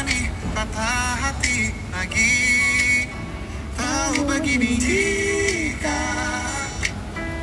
menemani 0.00 0.32
patah 0.56 1.12
hati 1.20 1.76
lagi. 1.92 2.32
Tahu 3.76 4.24
begini 4.24 4.72
jika 4.80 6.00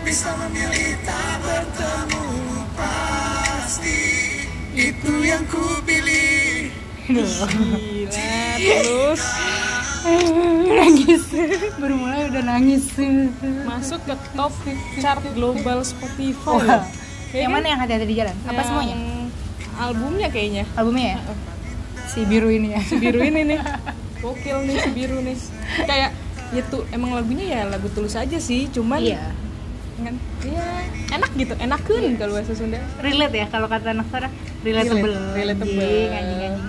bisa 0.02 0.34
memilih 0.42 0.98
tak 1.06 1.38
bertemu 1.46 2.26
pasti 2.74 4.02
itu 4.74 5.14
yang 5.22 5.46
ku 5.54 5.62
pilih. 5.86 6.74
Gila, 7.06 7.46
terus? 8.58 9.24
Nangis. 10.66 11.24
Baru 11.78 11.94
mulai 11.94 12.26
udah 12.34 12.42
nangis. 12.42 12.90
Masuk 13.70 14.02
ke 14.02 14.18
top 14.34 14.54
chart 14.98 15.22
global 15.38 15.86
Spotify. 15.86 16.58
Wah. 16.58 16.82
Kayaknya 17.28 17.44
yang 17.44 17.54
mana 17.54 17.66
yang 17.70 17.80
hati-hati 17.86 18.06
di 18.08 18.16
jalan? 18.18 18.36
Apa 18.50 18.56
yang 18.56 18.66
semuanya? 18.66 18.96
Albumnya 19.78 20.28
kayaknya. 20.34 20.64
albumnya 20.74 21.06
ya 21.14 21.20
si 22.08 22.24
biru 22.24 22.48
ini 22.48 22.72
ya 22.72 22.82
Si 22.82 22.96
biru 22.96 23.20
ini 23.20 23.42
nih. 23.46 23.60
Gokil 24.24 24.58
nih 24.64 24.76
si 24.80 24.90
biru 24.92 25.18
nih. 25.20 25.38
Kayak 25.84 26.12
ya 26.50 26.62
tuh 26.66 26.88
emang 26.90 27.12
lagunya 27.12 27.46
ya 27.46 27.62
lagu 27.66 27.88
tulus 27.90 28.16
aja 28.16 28.38
sih, 28.38 28.66
cuman 28.68 29.00
iya 29.02 29.20
kan 29.98 30.14
ya 30.42 30.68
enak 31.12 31.32
gitu, 31.36 31.54
enakeun 31.58 32.16
kalau 32.16 32.34
bahasa 32.34 32.54
Sunda. 32.54 32.78
relate 33.00 33.34
ya 33.36 33.46
kalau 33.48 33.66
kata 33.66 33.92
anak 33.92 34.06
Sarah 34.08 34.30
relatable 34.62 35.10
Relate- 35.34 35.58
relatable. 35.58 35.82
anjing 35.82 36.14
anjing 36.14 36.42
anjing 36.48 36.66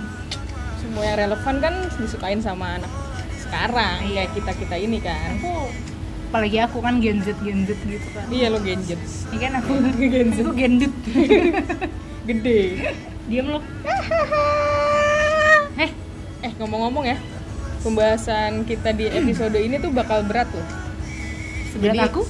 Semua 0.75 1.03
yang 1.05 1.17
relevan 1.19 1.55
kan 1.59 1.73
disukain 1.95 2.41
sama 2.41 2.65
anak 2.75 2.89
sekarang 3.39 4.01
kayak 4.03 4.33
kita 4.33 4.51
kita 4.55 4.75
ini 4.77 4.97
kan. 4.99 5.37
aku 5.37 5.69
apalagi 6.27 6.57
aku 6.59 6.77
kan 6.79 6.97
Gen 6.97 7.21
Z 7.21 7.37
Gen 7.39 7.59
Z 7.63 7.77
gitu 7.79 8.07
kan 8.09 8.25
Iya 8.27 8.47
lo 8.49 8.57
gadget, 8.59 8.97
ini 9.29 9.37
kan 9.39 9.51
aku 9.55 9.71
Gen 10.01 10.27
Z. 10.27 10.37
aku 10.39 10.51
Gen 10.51 10.73
Z 10.75 10.83
gede. 12.27 12.59
diam 13.25 13.45
lo 13.47 13.59
eh 16.39 16.51
ngomong-ngomong 16.55 17.05
ya, 17.05 17.17
pembahasan 17.79 18.63
kita 18.63 18.91
di 18.91 19.07
episode 19.07 19.55
ini 19.55 19.75
tuh 19.77 19.89
bakal 19.89 20.23
berat 20.23 20.47
loh. 20.49 20.67
sebelah 21.69 21.93
Jadi- 21.93 22.07
aku 22.07 22.21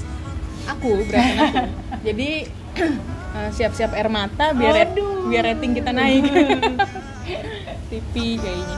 Aku 0.69 0.89
beratan 1.03 1.35
aku. 1.39 1.57
Jadi 2.07 2.29
eh, 3.29 3.49
siap-siap 3.51 3.91
air 3.91 4.05
mata 4.07 4.51
biar 4.51 4.73
rat- 4.75 4.97
biar 5.25 5.43
rating 5.47 5.73
kita 5.73 5.89
naik. 5.91 6.25
TV 7.89 8.13
kayaknya. 8.35 8.77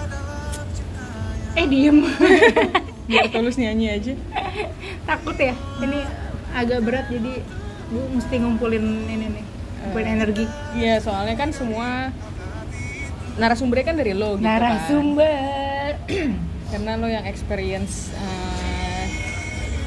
eh 1.54 1.66
diem 1.66 2.00
Biar 3.10 3.28
tulus 3.28 3.56
nyanyi 3.56 3.92
aja. 3.92 4.14
takut 5.04 5.36
ya 5.36 5.52
ini 5.78 6.00
agak 6.50 6.80
berat 6.82 7.06
jadi 7.08 7.44
gue 7.90 8.06
mesti 8.10 8.36
ngumpulin 8.38 8.80
ini 9.06 9.26
nih 9.30 9.44
ngumpulin 9.82 10.08
Eh. 10.08 10.16
energi 10.16 10.46
Iya 10.72 10.96
soalnya 10.98 11.36
kan 11.36 11.52
semua 11.52 12.16
narasumbernya 13.40 13.86
kan 13.88 13.96
dari 14.00 14.14
lo 14.16 14.36
gitu 14.36 14.48
kan. 14.48 14.60
narasumber. 14.60 15.92
Karena 16.72 16.92
lo 16.96 17.08
yang 17.08 17.28
experience 17.28 18.12
eh, 18.16 19.06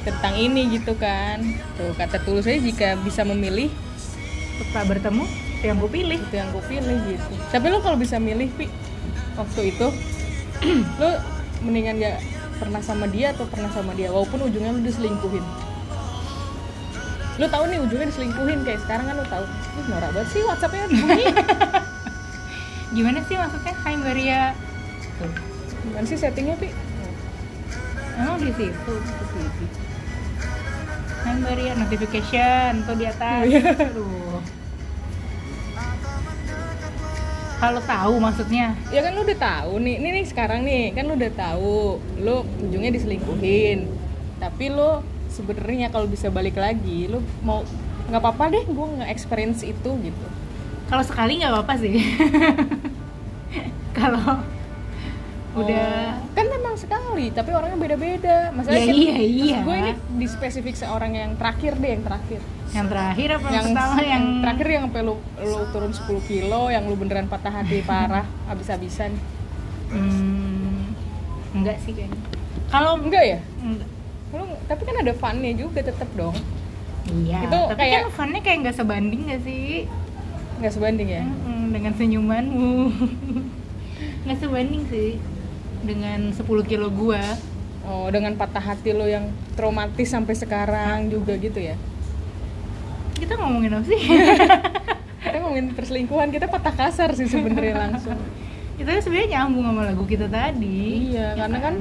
tentang 0.04 0.36
ini 0.36 0.78
gitu 0.78 0.96
kan. 0.96 1.40
Tuh 1.76 1.92
kata 1.96 2.22
tulus 2.24 2.48
aja 2.48 2.60
jika 2.60 2.88
bisa 3.00 3.24
memilih. 3.24 3.68
Setelah 4.54 4.86
bertemu 4.86 5.24
itu 5.58 5.64
yang 5.66 5.78
gue 5.80 5.90
pilih. 5.90 6.18
Itu 6.20 6.34
yang 6.36 6.48
gue 6.52 6.64
pilih 6.64 6.98
gitu. 7.10 7.32
Tapi 7.50 7.66
lo 7.72 7.78
kalau 7.80 7.96
bisa 7.98 8.16
milih 8.20 8.48
pi 8.54 8.68
waktu 9.34 9.74
itu 9.74 9.86
lo 11.00 11.10
mendingan 11.64 11.98
gak 11.98 12.18
pernah 12.62 12.78
sama 12.84 13.10
dia 13.10 13.34
atau 13.34 13.48
pernah 13.50 13.72
sama 13.72 13.96
dia. 13.98 14.12
Walaupun 14.12 14.46
ujungnya 14.46 14.70
lo 14.72 14.80
diselingkuhin. 14.84 15.44
Lo 17.34 17.50
tahu 17.50 17.66
nih 17.66 17.82
ujungnya 17.82 18.06
diselingkuhin 18.14 18.62
kayak 18.62 18.80
sekarang 18.86 19.10
kan 19.10 19.16
lo 19.18 19.26
tahu 19.26 19.44
Ih, 19.74 19.86
norak 19.90 20.14
banget 20.14 20.28
sih 20.30 20.42
whatsappnya 20.46 20.86
bunyi 20.86 21.26
gimana 22.94 23.18
sih 23.26 23.34
maksudnya? 23.34 23.74
Hai 23.82 23.98
Maria. 23.98 24.54
Tuh 25.18 25.32
gimana 25.82 26.06
sih 26.06 26.16
settingnya 26.16 26.54
pi? 26.56 26.70
Emang 28.14 28.38
di 28.38 28.54
situ? 28.54 28.94
Di. 29.58 29.66
Hai 31.26 31.36
Maria. 31.42 31.72
Notification 31.74 32.86
tuh 32.86 32.94
di 32.94 33.04
atas. 33.10 33.42
Iya. 33.50 33.62
Aduh. 33.90 34.22
kalau 37.54 37.80
tahu 37.80 38.20
maksudnya? 38.20 38.76
Ya 38.92 39.00
kan 39.00 39.16
lo 39.16 39.24
udah 39.24 39.38
tahu 39.40 39.80
nih. 39.80 39.96
Ini 39.98 40.08
nih 40.20 40.24
sekarang 40.28 40.60
nih. 40.68 40.92
Kan 40.94 41.08
lo 41.10 41.16
udah 41.16 41.32
tahu 41.32 41.98
lo 42.22 42.46
ujungnya 42.62 42.92
diselingkuhin. 42.94 43.88
Tapi 44.38 44.68
lo 44.68 45.00
sebenarnya 45.34 45.90
kalau 45.90 46.06
bisa 46.06 46.30
balik 46.30 46.54
lagi 46.54 47.10
lo 47.10 47.18
mau 47.42 47.66
nggak 48.06 48.20
apa-apa 48.22 48.54
deh 48.54 48.64
gue 48.68 48.86
nggak 49.00 49.10
experience 49.10 49.66
itu 49.66 49.90
gitu 49.98 50.26
kalau 50.84 51.02
sekali 51.02 51.32
nggak 51.36 51.50
apa-apa 51.50 51.74
sih. 51.76 51.94
Kalau 53.94 54.42
udah 55.54 55.86
Oh, 56.18 56.34
kan 56.34 56.46
memang 56.50 56.74
sekali 56.74 57.30
tapi 57.30 57.50
orangnya 57.50 57.78
beda-beda. 57.78 58.50
Masalah 58.50 58.74
Ya 58.74 58.90
iya, 58.90 59.16
iya. 59.16 59.58
gue 59.60 59.76
ini 59.76 59.92
di 60.18 60.26
spesifik 60.26 60.74
seorang 60.74 61.14
yang 61.14 61.30
terakhir 61.34 61.78
deh 61.78 61.90
yang 61.90 62.02
terakhir. 62.02 62.40
Yang 62.68 62.86
terakhir 62.90 63.28
apa 63.30 63.48
yang 63.48 63.64
pertama 63.64 63.94
yang, 63.94 64.08
yang 64.10 64.24
terakhir 64.42 64.66
yang 64.68 64.82
sampai 64.84 65.02
lu, 65.04 65.14
lu 65.38 65.60
turun 65.70 65.92
10 65.94 66.26
kilo 66.26 66.62
yang 66.68 66.82
lu 66.84 66.94
beneran 66.94 67.26
patah 67.26 67.54
hati 67.54 67.80
parah 67.80 68.26
abis-abisan 68.50 69.14
Hmm, 69.86 70.90
enggak 71.54 71.78
sih 71.78 71.94
kayaknya. 71.94 72.18
Kalau 72.66 72.98
enggak 72.98 73.24
ya? 73.24 73.38
Enggak. 73.56 73.88
lu 74.34 74.44
tapi 74.66 74.82
kan 74.82 74.96
ada 74.98 75.12
funnya 75.14 75.54
juga 75.54 75.78
tetep 75.80 76.10
dong. 76.12 76.34
Iya 77.06 77.46
Itu 77.46 77.60
tapi 77.70 77.78
kayak- 77.78 77.94
kan 78.00 78.10
funnya 78.10 78.40
kayak 78.42 78.58
nggak 78.66 78.74
sebanding 78.74 79.20
nggak 79.22 79.42
sih 79.44 79.86
nggak 80.60 80.72
sebanding 80.72 81.08
ya? 81.10 81.24
Mm-mm, 81.24 81.74
dengan 81.74 81.92
senyumanmu. 81.94 82.74
Nggak 84.24 84.38
sebanding 84.40 84.82
sih. 84.88 85.10
Dengan 85.84 86.32
10 86.32 86.44
kilo 86.64 86.88
gua. 86.88 87.20
Oh 87.84 88.08
dengan 88.08 88.32
patah 88.40 88.64
hati 88.64 88.96
lo 88.96 89.04
yang 89.04 89.28
traumatis 89.52 90.08
sampai 90.08 90.32
sekarang 90.32 91.12
juga 91.12 91.36
gitu 91.36 91.60
ya? 91.60 91.76
Kita 93.12 93.36
ngomongin 93.36 93.76
apa 93.76 93.84
sih? 93.84 94.00
Kita 95.24 95.36
ngomongin 95.40 95.72
perselingkuhan 95.76 96.28
kita 96.32 96.48
patah 96.48 96.72
kasar 96.72 97.12
sih 97.12 97.28
sebenarnya 97.28 97.76
langsung. 97.88 98.16
Kita 98.80 98.96
sebenarnya 99.04 99.40
nyambung 99.40 99.64
sama 99.68 99.82
lagu 99.84 100.04
kita 100.08 100.26
tadi. 100.28 101.12
Iya, 101.12 101.36
ya 101.36 101.44
karena 101.44 101.58
kan? 101.60 101.74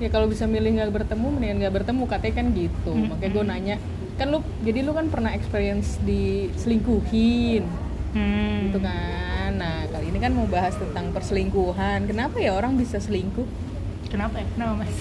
ya 0.00 0.08
kalau 0.08 0.32
bisa 0.32 0.48
milih 0.48 0.80
nggak 0.80 0.92
bertemu 0.96 1.26
mendingan 1.28 1.56
nggak 1.60 1.74
bertemu 1.80 2.02
katanya 2.08 2.34
kan 2.40 2.46
gitu. 2.56 2.92
Mm-mm. 2.96 3.08
Makanya 3.12 3.30
gue 3.32 3.44
nanya, 3.44 3.76
kan 4.16 4.26
lu 4.32 4.40
jadi 4.64 4.80
lu 4.84 4.92
kan 4.96 5.12
pernah 5.12 5.32
experience 5.36 6.00
diselingkuhin 6.04 7.89
hmm. 8.12 8.56
gitu 8.70 8.78
kan. 8.80 9.50
Nah, 9.56 9.86
kali 9.90 10.10
ini 10.10 10.18
kan 10.18 10.32
mau 10.32 10.46
bahas 10.46 10.74
tentang 10.78 11.10
perselingkuhan. 11.10 12.06
Kenapa 12.06 12.38
ya 12.38 12.54
orang 12.54 12.74
bisa 12.74 12.98
selingkuh? 12.98 13.70
kenapa 14.10 14.42
ya 14.42 14.46
kenapa 14.58 14.72
mas 14.82 14.90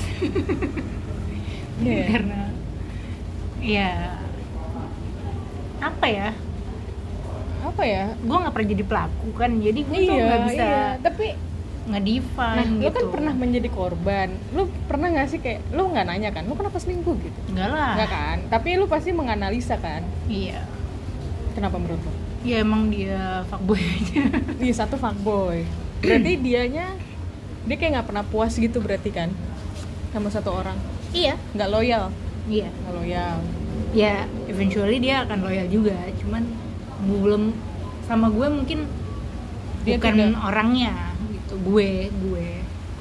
Iya. 1.80 2.06
karena 2.12 2.40
ya 3.60 3.92
apa 5.80 6.06
ya 6.08 6.30
Apa 7.60 7.84
ya? 7.84 8.16
gue 8.16 8.38
nggak 8.40 8.54
pernah 8.56 8.70
jadi 8.72 8.84
pelaku 8.88 9.30
kan 9.36 9.52
jadi 9.60 9.80
gue 9.84 9.98
tuh 10.00 10.16
Iya, 10.16 10.24
nggak 10.24 10.42
bisa 10.48 10.64
iya. 10.64 10.84
Tapi 11.04 11.26
ngedefine 11.90 12.56
nah, 12.56 12.66
lu 12.70 12.80
gitu 12.86 12.94
kan 12.96 13.06
pernah 13.10 13.34
menjadi 13.36 13.70
korban. 13.74 14.30
Lu 14.56 14.70
pernah 14.88 15.08
nggak 15.12 15.28
sih 15.28 15.40
kayak 15.44 15.68
lu 15.76 15.90
nggak 15.92 16.06
nanya 16.08 16.30
kan? 16.32 16.48
Lu 16.48 16.56
kenapa 16.56 16.78
selingkuh 16.80 17.18
gitu? 17.20 17.40
enggak 17.52 17.68
lah 17.74 18.00
Nggak 18.00 18.10
kan? 18.16 18.38
Tapi 18.48 18.70
lu 18.80 18.86
pasti 18.88 19.12
menganalisa 19.12 19.76
kan? 19.76 20.08
iya 20.32 20.64
Kenapa 21.52 21.76
menurut 21.82 22.00
lu? 22.00 22.12
Ya 22.42 22.56
emang 22.60 22.88
dia 22.88 23.20
fuckboy 23.46 23.78
aja 23.78 24.24
Iya 24.62 24.74
satu 24.76 24.96
fuckboy. 24.96 25.64
Berarti 26.00 26.32
dianya 26.46 26.88
dia 27.62 27.76
kayak 27.76 27.92
nggak 27.94 28.08
pernah 28.08 28.24
puas 28.24 28.54
gitu 28.54 28.80
berarti 28.80 29.10
kan 29.10 29.30
sama 30.10 30.28
satu 30.28 30.50
orang. 30.54 30.78
iya 31.10 31.36
Nggak 31.52 31.70
loyal, 31.70 32.04
iya 32.46 32.70
nggak 32.70 32.94
loyal. 32.96 33.36
ya 33.90 34.16
eventually 34.46 34.98
dia 34.98 35.24
akan 35.24 35.42
loyal 35.42 35.66
juga 35.68 35.98
cuman 36.16 36.46
belum 37.02 37.44
sama 38.04 38.28
gue 38.28 38.48
mungkin 38.48 38.80
Dia 39.82 39.98
bukan 39.98 40.14
tidak- 40.14 40.38
orangnya 40.40 40.94
gitu 41.28 41.56
gue 41.60 41.90
gue 42.10 42.50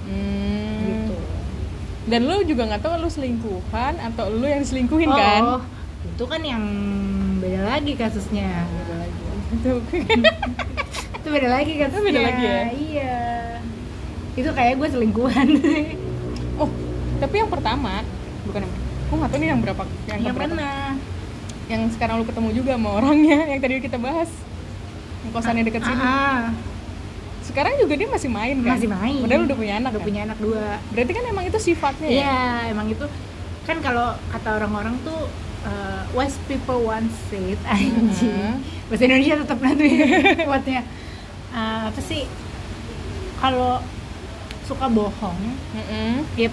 Hmm. 0.04 0.80
gitu 0.82 1.16
Dan 2.06 2.24
lu 2.24 2.40
juga 2.42 2.64
nggak 2.66 2.80
tahu 2.80 2.96
lu 2.96 3.08
selingkuhan 3.08 4.00
atau 4.02 4.30
lu 4.30 4.44
yang 4.44 4.58
diselingkuhin 4.58 5.08
kan? 5.08 5.42
oh 5.46 5.60
itu 6.00 6.24
kan 6.24 6.40
yang 6.40 6.64
beda 7.38 7.68
lagi 7.68 7.92
kasusnya 7.92 8.64
Beda 8.64 8.94
lagi. 8.98 9.20
Tuh. 9.48 9.80
itu 11.18 11.28
beda 11.28 11.48
lagi 11.50 11.72
kasusnya 11.76 12.04
beda 12.04 12.20
lagi 12.20 12.42
ya? 12.44 12.60
iya 12.72 13.16
itu 14.38 14.50
kayak 14.54 14.78
gue 14.78 14.88
selingkuhan 14.88 15.48
oh, 16.62 16.70
tapi 17.18 17.34
yang 17.36 17.50
pertama 17.50 18.06
bukan 18.46 18.62
yang 18.64 18.74
Gue 19.08 19.16
nggak 19.16 19.30
tahu 19.32 19.40
nih 19.40 19.48
yang 19.48 19.60
berapa 19.64 19.82
yang, 20.04 20.20
yang 20.20 20.36
keberapa. 20.36 20.52
mana 20.52 20.70
Yang 21.68 21.82
sekarang 21.96 22.14
lu 22.20 22.24
ketemu 22.28 22.48
juga 22.52 22.70
sama 22.76 22.90
orangnya 23.00 23.38
yang 23.56 23.60
tadi 23.60 23.80
kita 23.80 23.96
bahas. 23.96 24.28
Yang 25.24 25.32
kosannya 25.32 25.64
deket 25.64 25.80
sini. 25.84 25.96
Ah, 26.04 26.52
Sekarang 27.40 27.72
juga 27.80 27.96
dia 27.96 28.08
masih 28.12 28.28
main 28.28 28.56
kan? 28.60 28.76
masih 28.76 28.88
main 28.92 29.24
Padahal 29.24 29.48
udah 29.48 29.56
punya 29.56 29.74
anak 29.80 29.90
udah 29.96 30.00
kan? 30.04 30.08
punya 30.12 30.20
anak 30.28 30.38
dua 30.38 30.64
Berarti 30.92 31.12
kan 31.16 31.24
emang 31.24 31.44
itu 31.48 31.58
sifatnya 31.58 32.08
ya? 32.12 32.20
Iya, 32.20 32.40
emang 32.76 32.86
itu 32.92 33.04
kan 33.68 33.78
kalau 33.78 34.16
kata 34.32 34.48
orang-orang 34.56 34.96
tuh 35.04 35.28
uh, 35.62 36.02
people 36.48 36.80
once 36.82 37.12
said 37.28 37.60
anjing. 37.68 38.08
Mhm. 38.32 38.64
Bahasa 38.88 39.04
Indonesia 39.04 39.34
tetap 39.36 39.58
nanti 39.60 39.86
kuatnya. 40.42 40.82
Uh, 41.48 41.88
apa 41.88 41.96
sih? 42.04 42.28
Kalau 43.40 43.80
suka 44.68 44.84
bohong 44.84 45.40
Mm-mm. 45.72 46.28
ya 46.36 46.52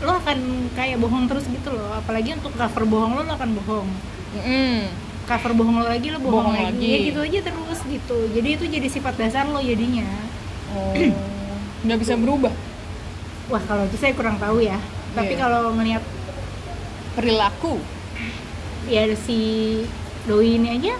lo 0.00 0.16
akan 0.16 0.38
kayak 0.72 0.96
bohong 0.96 1.28
terus 1.28 1.44
gitu 1.44 1.68
loh 1.68 1.92
apalagi 1.92 2.32
untuk 2.32 2.56
cover 2.56 2.88
bohong 2.88 3.12
lo 3.12 3.28
lo 3.28 3.32
akan 3.36 3.50
bohong 3.60 3.88
Mm-mm. 4.32 4.88
cover 5.28 5.52
bohong 5.52 5.76
lo 5.76 5.84
lagi 5.84 6.08
lo 6.08 6.16
bohong, 6.16 6.48
Bohong 6.48 6.56
lagi. 6.56 6.80
lagi. 6.80 6.88
ya 6.88 6.98
gitu 7.12 7.20
aja 7.20 7.38
terus 7.44 7.80
gitu 7.84 8.16
jadi 8.32 8.48
itu 8.56 8.64
jadi 8.64 8.88
sifat 8.88 9.14
dasar 9.20 9.44
lo 9.44 9.60
jadinya 9.60 10.08
oh 10.72 10.96
nggak 11.84 11.98
bisa 12.00 12.16
berubah 12.16 12.52
wah 13.52 13.62
kalau 13.62 13.84
itu 13.84 14.00
saya 14.00 14.16
kurang 14.16 14.40
tahu 14.40 14.64
ya 14.64 14.80
tapi 15.12 15.36
Iya. 15.36 15.40
kalau 15.44 15.76
ngeliat 15.76 16.00
perilaku. 17.16 17.80
Ya 18.86 19.08
si 19.16 19.38
doi 20.28 20.60
ini 20.60 20.78
aja 20.78 20.94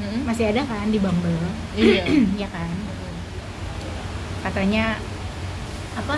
Mm-mm. 0.00 0.24
masih 0.24 0.48
ada 0.54 0.64
kan 0.64 0.88
di 0.88 0.96
Bumble. 0.96 1.36
Iya. 1.76 2.06
Ya 2.46 2.48
kan? 2.48 2.70
Katanya 4.40 4.96
apa? 5.98 6.16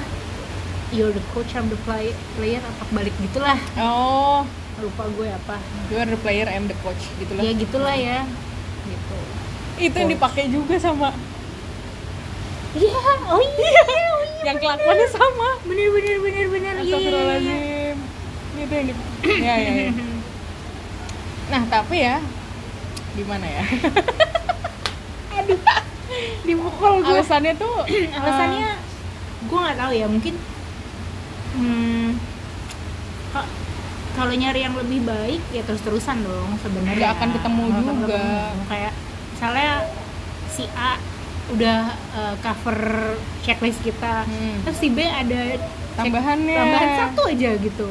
You're 0.92 1.10
the 1.10 1.24
coach 1.32 1.56
of 1.56 1.72
the 1.72 1.78
play- 1.88 2.14
player 2.36 2.60
apa 2.60 2.84
balik 2.92 3.16
gitulah. 3.18 3.56
Oh. 3.80 4.44
Lupa 4.78 5.08
gue 5.08 5.26
apa. 5.26 5.56
You 5.88 5.96
are 5.98 6.06
the 6.06 6.20
player 6.20 6.46
I'm 6.46 6.68
the 6.68 6.76
coach 6.84 7.00
gitu 7.16 7.32
lah 7.34 7.42
ya 7.42 7.52
gitulah 7.56 7.96
ya. 7.96 8.18
Gitu. 8.84 9.16
Itu 9.90 9.96
yang 9.96 10.10
dipakai 10.12 10.52
juga 10.52 10.76
sama. 10.76 11.10
Iya 12.72 13.00
oh 13.28 13.40
iya 13.40 13.82
oh 13.84 14.22
iya 14.22 14.42
yang 14.52 14.58
kelakuannya 14.60 15.08
sama. 15.08 15.48
Bener 15.64 15.88
bener 15.90 16.16
bener 16.20 16.46
bener. 16.52 16.74
Iya 16.84 16.96
iya, 16.98 17.36
iya 17.40 17.71
itu 18.62 18.72
yang 18.72 18.86
di 18.86 18.94
ya, 19.38 19.54
ya, 19.56 19.72
ya. 19.80 19.90
nah 21.48 21.62
tapi 21.66 21.96
ya 22.00 22.16
gimana 23.12 23.44
ya 23.44 23.62
aduh 25.38 25.60
dipukul 26.42 26.92
gue 27.00 27.12
alasannya 27.12 27.54
tuh 27.54 27.76
alasannya 28.16 28.68
gue 29.42 29.58
nggak 29.58 29.78
tahu 29.78 29.92
ya 29.92 30.06
mungkin 30.06 30.34
hmm, 31.52 32.08
ka- 33.30 33.50
kalau 34.12 34.32
nyari 34.32 34.60
yang 34.60 34.74
lebih 34.74 35.02
baik 35.02 35.42
ya 35.50 35.62
terus 35.62 35.80
terusan 35.80 36.20
dong 36.20 36.56
sebenarnya 36.58 36.96
Nggak 36.98 37.12
akan 37.14 37.28
ketemu 37.32 37.62
akan 37.64 37.80
juga. 37.80 37.96
ketemu. 38.12 38.62
kayak 38.66 38.92
misalnya 39.32 39.72
si 40.48 40.64
A 40.70 40.92
udah 41.50 41.80
uh, 42.12 42.34
cover 42.38 42.80
checklist 43.42 43.80
kita 43.80 44.22
Hmm. 44.22 44.62
terus 44.62 44.78
si 44.78 44.88
B 44.88 45.02
ada 45.02 45.58
Tambahannya. 45.92 46.56
tambahan 46.56 46.90
satu 47.04 47.22
aja 47.26 47.50
gitu 47.54 47.88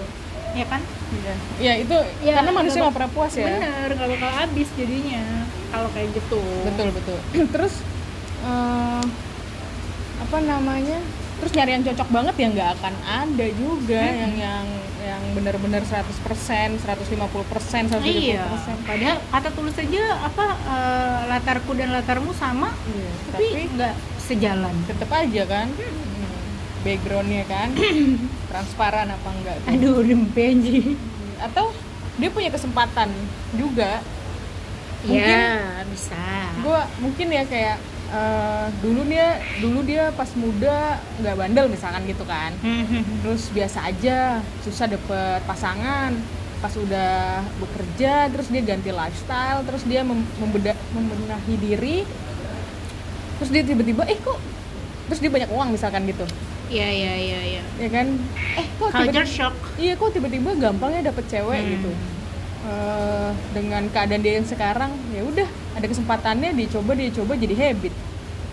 ya 0.53 0.65
kan? 0.65 0.81
Iya. 1.11 1.33
ya 1.59 1.73
itu 1.77 1.97
Ya, 2.21 2.31
karena 2.33 2.51
manusia 2.53 2.79
nggak 2.79 2.95
pernah 2.95 3.11
puas 3.11 3.33
ya. 3.33 3.45
bener 3.45 3.89
nggak 3.89 4.09
bakal 4.11 4.31
habis 4.33 4.67
jadinya 4.73 5.23
kalau 5.67 5.87
kayak 5.89 6.09
gitu. 6.11 6.41
Betul 6.63 6.87
betul. 6.91 7.17
Terus 7.53 7.73
eh, 8.41 9.03
apa 10.21 10.37
namanya? 10.41 10.99
Terus 11.37 11.51
nyari 11.51 11.71
yang 11.73 11.83
cocok 11.83 12.09
banget 12.11 12.35
ya 12.37 12.47
nggak 12.49 12.69
akan 12.75 12.93
ada 13.01 13.47
juga 13.51 13.97
yang 13.97 14.33
yang 14.37 14.65
yang 15.01 15.21
benar-benar 15.33 15.81
100% 15.81 16.77
150% 16.77 16.77
170% 16.77 17.97
Iya, 18.05 18.45
padahal 18.85 19.17
kata 19.25 19.49
tulis 19.51 19.73
aja 19.73 20.03
apa 20.21 20.45
eh, 20.61 21.19
latarku 21.27 21.73
dan 21.73 21.89
latarmu 21.91 22.29
sama, 22.31 22.69
Iya, 22.85 23.09
tapi 23.31 23.45
tapi 23.49 23.61
nggak 23.73 23.93
sejalan. 24.21 24.75
tetap 24.85 25.09
aja 25.11 25.43
kan? 25.45 25.67
Hmm. 25.73 26.10
Backgroundnya 26.81 27.43
kan? 27.45 27.69
Transparan 28.49 29.07
apa 29.07 29.29
enggak 29.31 29.55
tuh. 29.59 29.69
Aduh, 29.71 29.97
dempe 30.01 30.41
anjing. 30.43 30.97
atau 31.39 31.73
dia 32.15 32.29
punya 32.29 32.49
kesempatan 32.49 33.09
juga? 33.51 33.97
Mungkin- 35.01 35.25
Ya, 35.25 35.49
bisa. 35.83 36.21
gue 36.55 36.79
mungkin 36.99 37.27
ya 37.27 37.41
kayak 37.43 37.77
eh, 38.11 38.65
dulu 38.77 39.01
dia 39.03 39.27
dulu 39.57 39.81
dia 39.81 40.11
pas 40.11 40.29
muda 40.35 40.77
nggak 41.17 41.35
bandel 41.35 41.65
misalkan 41.67 42.05
gitu 42.05 42.21
kan. 42.23 42.53
Terus 43.19 43.49
biasa 43.49 43.87
aja 43.87 44.17
susah 44.59 44.85
dapet 44.87 45.41
pasangan. 45.43 46.13
Pas 46.57 46.73
udah 46.75 47.41
bekerja 47.57 48.29
terus 48.29 48.45
dia 48.47 48.61
ganti 48.61 48.91
lifestyle 48.91 49.65
terus 49.65 49.81
dia 49.81 50.03
mem- 50.03 50.29
membeda- 50.37 50.77
membenahi 50.91 51.55
diri. 51.57 51.97
Terus 53.35 53.49
dia 53.49 53.63
tiba-tiba 53.63 54.05
eh 54.05 54.19
kok? 54.19 54.37
Terus 55.07 55.19
dia 55.19 55.31
banyak 55.31 55.49
uang 55.49 55.73
misalkan 55.73 56.05
gitu 56.05 56.29
Iya, 56.71 56.87
iya, 56.87 57.13
iya, 57.17 57.39
iya. 57.43 57.63
ya 57.77 57.89
kan 57.89 58.07
eh 58.55 58.67
kok 58.71 58.89
Culture 58.89 59.11
tiba-tiba 59.11 59.27
shock. 59.27 59.55
iya 59.75 59.93
kok 59.93 60.09
tiba-tiba 60.09 60.49
gampangnya 60.55 61.01
dapet 61.05 61.25
cewek 61.27 61.59
Hmm. 61.59 61.71
gitu 61.73 61.91
Eh, 62.61 63.29
dengan 63.51 63.89
keadaan 63.89 64.21
dia 64.21 64.37
yang 64.37 64.45
sekarang 64.45 64.93
ya 65.09 65.21
udah 65.21 65.43
ada 65.73 65.81
kesempatannya 65.83 66.53
dicoba 66.53 66.93
dia 66.93 67.09
coba 67.11 67.33
jadi 67.35 67.57
habit 67.57 67.89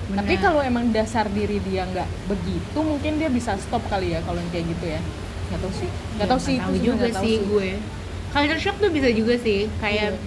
Benar. 0.09 0.17
tapi 0.19 0.35
kalau 0.39 0.61
emang 0.61 0.89
dasar 0.89 1.29
diri 1.29 1.61
dia 1.61 1.85
nggak 1.85 2.09
begitu 2.27 2.79
mungkin 2.81 3.13
dia 3.15 3.29
bisa 3.29 3.53
stop 3.59 3.85
kali 3.85 4.11
ya 4.11 4.25
kalau 4.25 4.41
yang 4.41 4.49
kayak 4.49 4.65
gitu 4.67 4.87
ya 4.89 5.01
nggak 5.47 5.61
tahu 5.61 5.73
sih 5.75 5.89
nggak 6.17 6.25
Ya, 6.25 6.25
tahu 6.27 6.41
sih 6.41 6.57
tahu 6.57 6.73
itu 6.73 6.79
juga 6.87 7.05
tahu 7.07 7.21
sih 7.21 7.35
gue. 7.39 7.69
Culture 8.29 8.59
shock 8.59 8.77
tuh 8.79 8.89
bisa 8.89 9.09
juga 9.11 9.35
sih. 9.37 9.61
Kayak 9.79 10.09
Iya. 10.11 10.21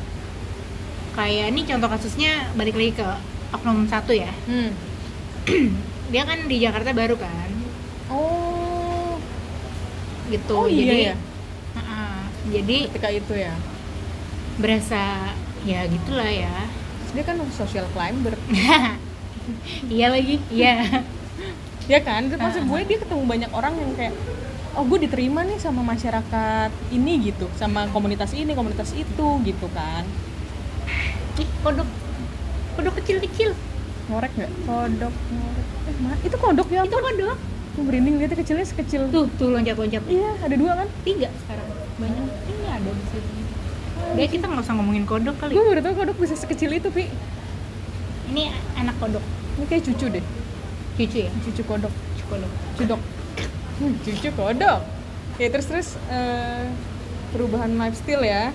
kayak 1.12 1.46
ini 1.50 1.62
contoh 1.64 1.90
kasusnya 1.90 2.32
balik 2.54 2.74
lagi 2.74 2.92
ke 2.96 3.08
oknum 3.52 3.86
satu 3.86 4.10
ya. 4.12 4.30
Hmm. 4.46 4.70
Dia 6.14 6.24
kan 6.24 6.46
di 6.46 6.58
Jakarta 6.58 6.92
baru 6.92 7.16
kan, 7.16 7.50
gitu. 10.32 10.56
oh 10.56 10.68
iya 10.72 10.84
jadi, 10.88 10.98
ya 11.12 11.16
Heeh. 11.78 12.20
jadi 12.56 12.76
ketika 12.90 13.10
itu 13.12 13.34
ya 13.36 13.54
berasa 14.62 15.04
ya 15.68 15.80
gitulah 15.88 16.28
ya. 16.32 16.56
Terus 17.02 17.12
dia 17.16 17.24
kan 17.28 17.36
social 17.54 17.86
climber 17.94 18.34
iya 19.94 20.08
lagi, 20.14 20.38
iya. 20.54 21.04
ya 21.90 22.00
kan 22.06 22.30
maksud 22.30 22.64
gue 22.70 22.80
dia 22.88 22.98
ketemu 23.02 23.24
banyak 23.26 23.52
orang 23.52 23.74
yang 23.76 23.92
kayak 23.98 24.14
oh 24.78 24.84
gue 24.88 25.00
diterima 25.04 25.44
nih 25.44 25.60
sama 25.60 25.82
masyarakat 25.84 26.72
ini 26.94 27.32
gitu 27.34 27.50
sama 27.60 27.90
komunitas 27.92 28.32
ini 28.38 28.56
komunitas 28.56 28.96
itu 28.96 29.28
gitu 29.44 29.68
kan 29.76 30.06
Ih, 31.42 31.50
kodok. 31.66 31.90
Kodok 32.78 32.94
kecil-kecil. 33.02 33.52
ngorek 34.12 34.32
nggak 34.36 34.52
kodok 34.68 35.14
ngorek 35.32 35.68
eh 35.88 35.96
ma 36.04 36.12
itu 36.22 36.36
kodok 36.38 36.68
ya 36.70 36.82
Itu 36.84 36.98
kodok. 37.00 37.38
Gue 37.72 37.84
merinding 37.84 38.16
lihatnya 38.18 38.38
kecilnya 38.38 38.64
sekecil 38.64 39.08
Tuh, 39.08 39.32
tuh 39.32 39.48
loncat-loncat. 39.50 40.04
iya 40.06 40.32
ada 40.38 40.54
dua 40.54 40.72
kan 40.76 40.88
Tiga 41.02 41.32
sekarang. 41.38 41.68
Banyak. 41.98 42.26
Ini 42.46 42.66
ada 42.68 42.90
di 42.90 43.06
sini. 43.08 43.42
Udah 44.12 44.28
kita 44.28 44.44
nggak 44.46 44.60
usah 44.62 44.74
ngomongin 44.74 45.06
kodok 45.06 45.36
kali. 45.38 45.52
gue 45.52 45.64
baru 45.64 45.80
tau 45.80 45.94
kodok 45.96 46.18
bisa 46.18 46.36
sekecil 46.36 46.72
itu 46.74 46.90
pi 46.90 47.08
Ini 48.28 48.44
anak 48.76 48.96
kodok. 48.98 49.24
ini 49.54 49.66
kayak 49.66 49.84
cucu 49.84 50.06
deh 50.10 50.24
Cucu 50.94 51.18
ya? 51.22 51.32
cucu 51.40 51.62
kodok 51.62 51.94
Cucu 52.14 52.26
kodok. 52.28 52.52
cudok 52.76 53.02
Hmm, 53.78 53.94
cucu 53.98 54.30
kodok 54.32 54.80
ya 55.38 55.48
terus 55.48 55.66
terus 55.66 55.88
eh, 56.08 56.68
perubahan 57.32 57.74
lifestyle 57.74 58.22
ya 58.22 58.52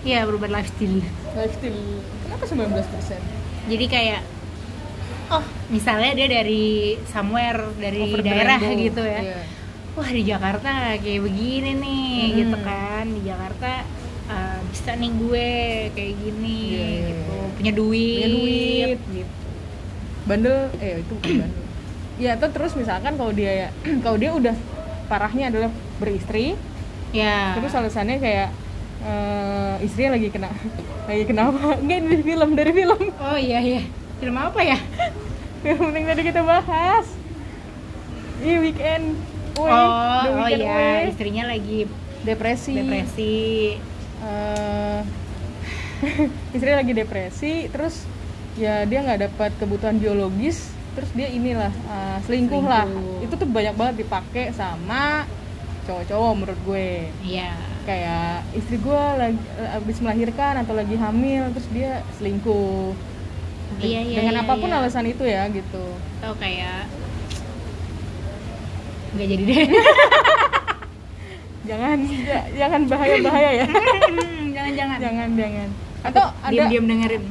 Iya, 0.00 0.22
berubah 0.24 0.46
lifestyle. 0.48 1.02
lifestyle 1.32 1.80
kenapa 2.22 2.44
19% 2.44 3.18
Jadi 3.66 3.84
kayak 3.86 4.20
oh, 5.30 5.42
misalnya 5.68 6.12
dia 6.14 6.28
dari 6.32 6.66
somewhere 7.06 7.60
dari 7.74 8.00
Over 8.04 8.20
daerah 8.20 8.58
rainbow. 8.58 8.84
gitu 8.84 9.02
ya. 9.02 9.20
Iya. 9.22 9.40
Wah, 9.92 10.08
di 10.08 10.22
Jakarta 10.22 10.70
kayak 10.96 11.20
begini 11.22 11.70
nih 11.74 12.06
Mm-mm. 12.22 12.38
gitu 12.38 12.56
kan. 12.60 13.04
Di 13.08 13.20
Jakarta 13.24 13.70
uh, 14.26 14.58
bisa 14.64 14.90
nih 14.94 15.10
gue 15.12 15.50
kayak 15.92 16.14
gini 16.16 16.60
Iya, 16.70 16.84
iya, 16.86 17.00
gitu. 17.08 17.36
Punya 17.52 17.72
duit. 17.72 18.18
Punya 18.18 18.28
duit. 18.30 18.98
gitu. 19.10 19.34
bandel 20.24 20.58
eh 20.76 21.00
itu 21.00 21.12
bukan 21.14 21.34
bandel 21.40 21.64
ya 22.18 22.30
atau 22.34 22.48
terus 22.48 22.72
misalkan 22.74 23.14
kalau 23.14 23.32
dia 23.32 23.48
ya 23.54 23.68
kalau 24.04 24.16
dia 24.16 24.30
udah 24.30 24.52
parahnya 25.06 25.48
adalah 25.48 25.70
beristri 25.96 26.52
Ya. 27.08 27.56
terus 27.56 27.72
alasannya 27.72 28.20
kayak 28.20 28.52
eh, 29.00 29.74
istrinya 29.80 30.12
lagi 30.12 30.28
kena 30.28 30.52
lagi 31.08 31.24
kenapa 31.24 31.80
enggak 31.80 32.00
dari 32.04 32.20
film 32.20 32.50
dari 32.52 32.72
film 32.76 33.00
Oh 33.16 33.32
iya 33.34 33.58
iya. 33.58 33.82
Film 34.18 34.36
apa 34.36 34.60
ya? 34.60 34.78
yang 35.66 35.78
penting 35.78 36.04
tadi 36.06 36.22
kita 36.22 36.40
bahas 36.42 37.06
ini 38.38 38.54
weekend 38.62 39.18
away, 39.58 39.74
oh, 39.74 40.22
the 40.22 40.30
oh 40.30 40.36
weekend 40.46 40.62
iya, 40.62 40.70
away. 40.70 41.10
istrinya 41.10 41.44
lagi 41.50 41.78
depresi 42.22 42.72
depresi. 42.78 43.36
Eh, 44.22 45.00
istrinya 46.54 46.78
lagi 46.78 46.92
depresi 46.94 47.66
terus 47.66 48.06
ya 48.54 48.86
dia 48.86 49.02
nggak 49.02 49.30
dapat 49.30 49.50
kebutuhan 49.58 49.98
biologis 49.98 50.70
terus 50.94 51.10
dia 51.14 51.26
inilah 51.30 51.70
eh, 51.70 52.18
selingkuh, 52.22 52.62
lah 52.62 52.86
Selingkuh. 52.86 53.26
itu 53.26 53.34
tuh 53.34 53.48
banyak 53.50 53.74
banget 53.74 53.94
dipakai 54.06 54.54
sama 54.54 55.26
cowok-cowok 55.86 56.32
menurut 56.38 56.60
gue 56.62 57.10
Iya. 57.26 57.50
kayak 57.82 58.46
istri 58.54 58.78
gue 58.78 59.02
lagi 59.18 59.40
habis 59.74 59.98
melahirkan 59.98 60.62
atau 60.62 60.74
lagi 60.78 60.94
hamil 60.94 61.50
terus 61.50 61.66
dia 61.74 62.06
selingkuh 62.18 62.94
Iya, 63.78 64.00
iya, 64.00 64.16
dengan 64.24 64.34
iya, 64.34 64.42
apa 64.42 64.52
pun 64.56 64.70
iya. 64.72 64.76
alasan 64.80 65.06
itu 65.06 65.22
ya 65.22 65.44
gitu 65.52 65.84
Atau 66.18 66.34
kayak 66.40 66.88
nggak 69.08 69.26
jadi 69.28 69.42
deh. 69.44 69.64
jangan 71.68 71.98
ja- 72.24 72.48
jangan 72.56 72.80
bahaya 72.88 73.16
bahaya 73.20 73.50
ya 73.52 73.66
jangan 74.56 74.72
jangan. 74.76 74.98
jangan 75.00 75.28
jangan 75.36 75.68
atau 75.98 76.24
ada 76.40 76.52
diam-diam 76.54 76.84
dengerin. 76.86 77.24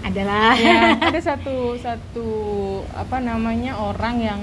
adalah 0.00 0.58
ya 0.58 0.96
ada 0.98 1.20
satu 1.22 1.78
satu 1.78 2.28
apa 2.90 3.22
namanya 3.22 3.78
orang 3.78 4.16
yang 4.18 4.40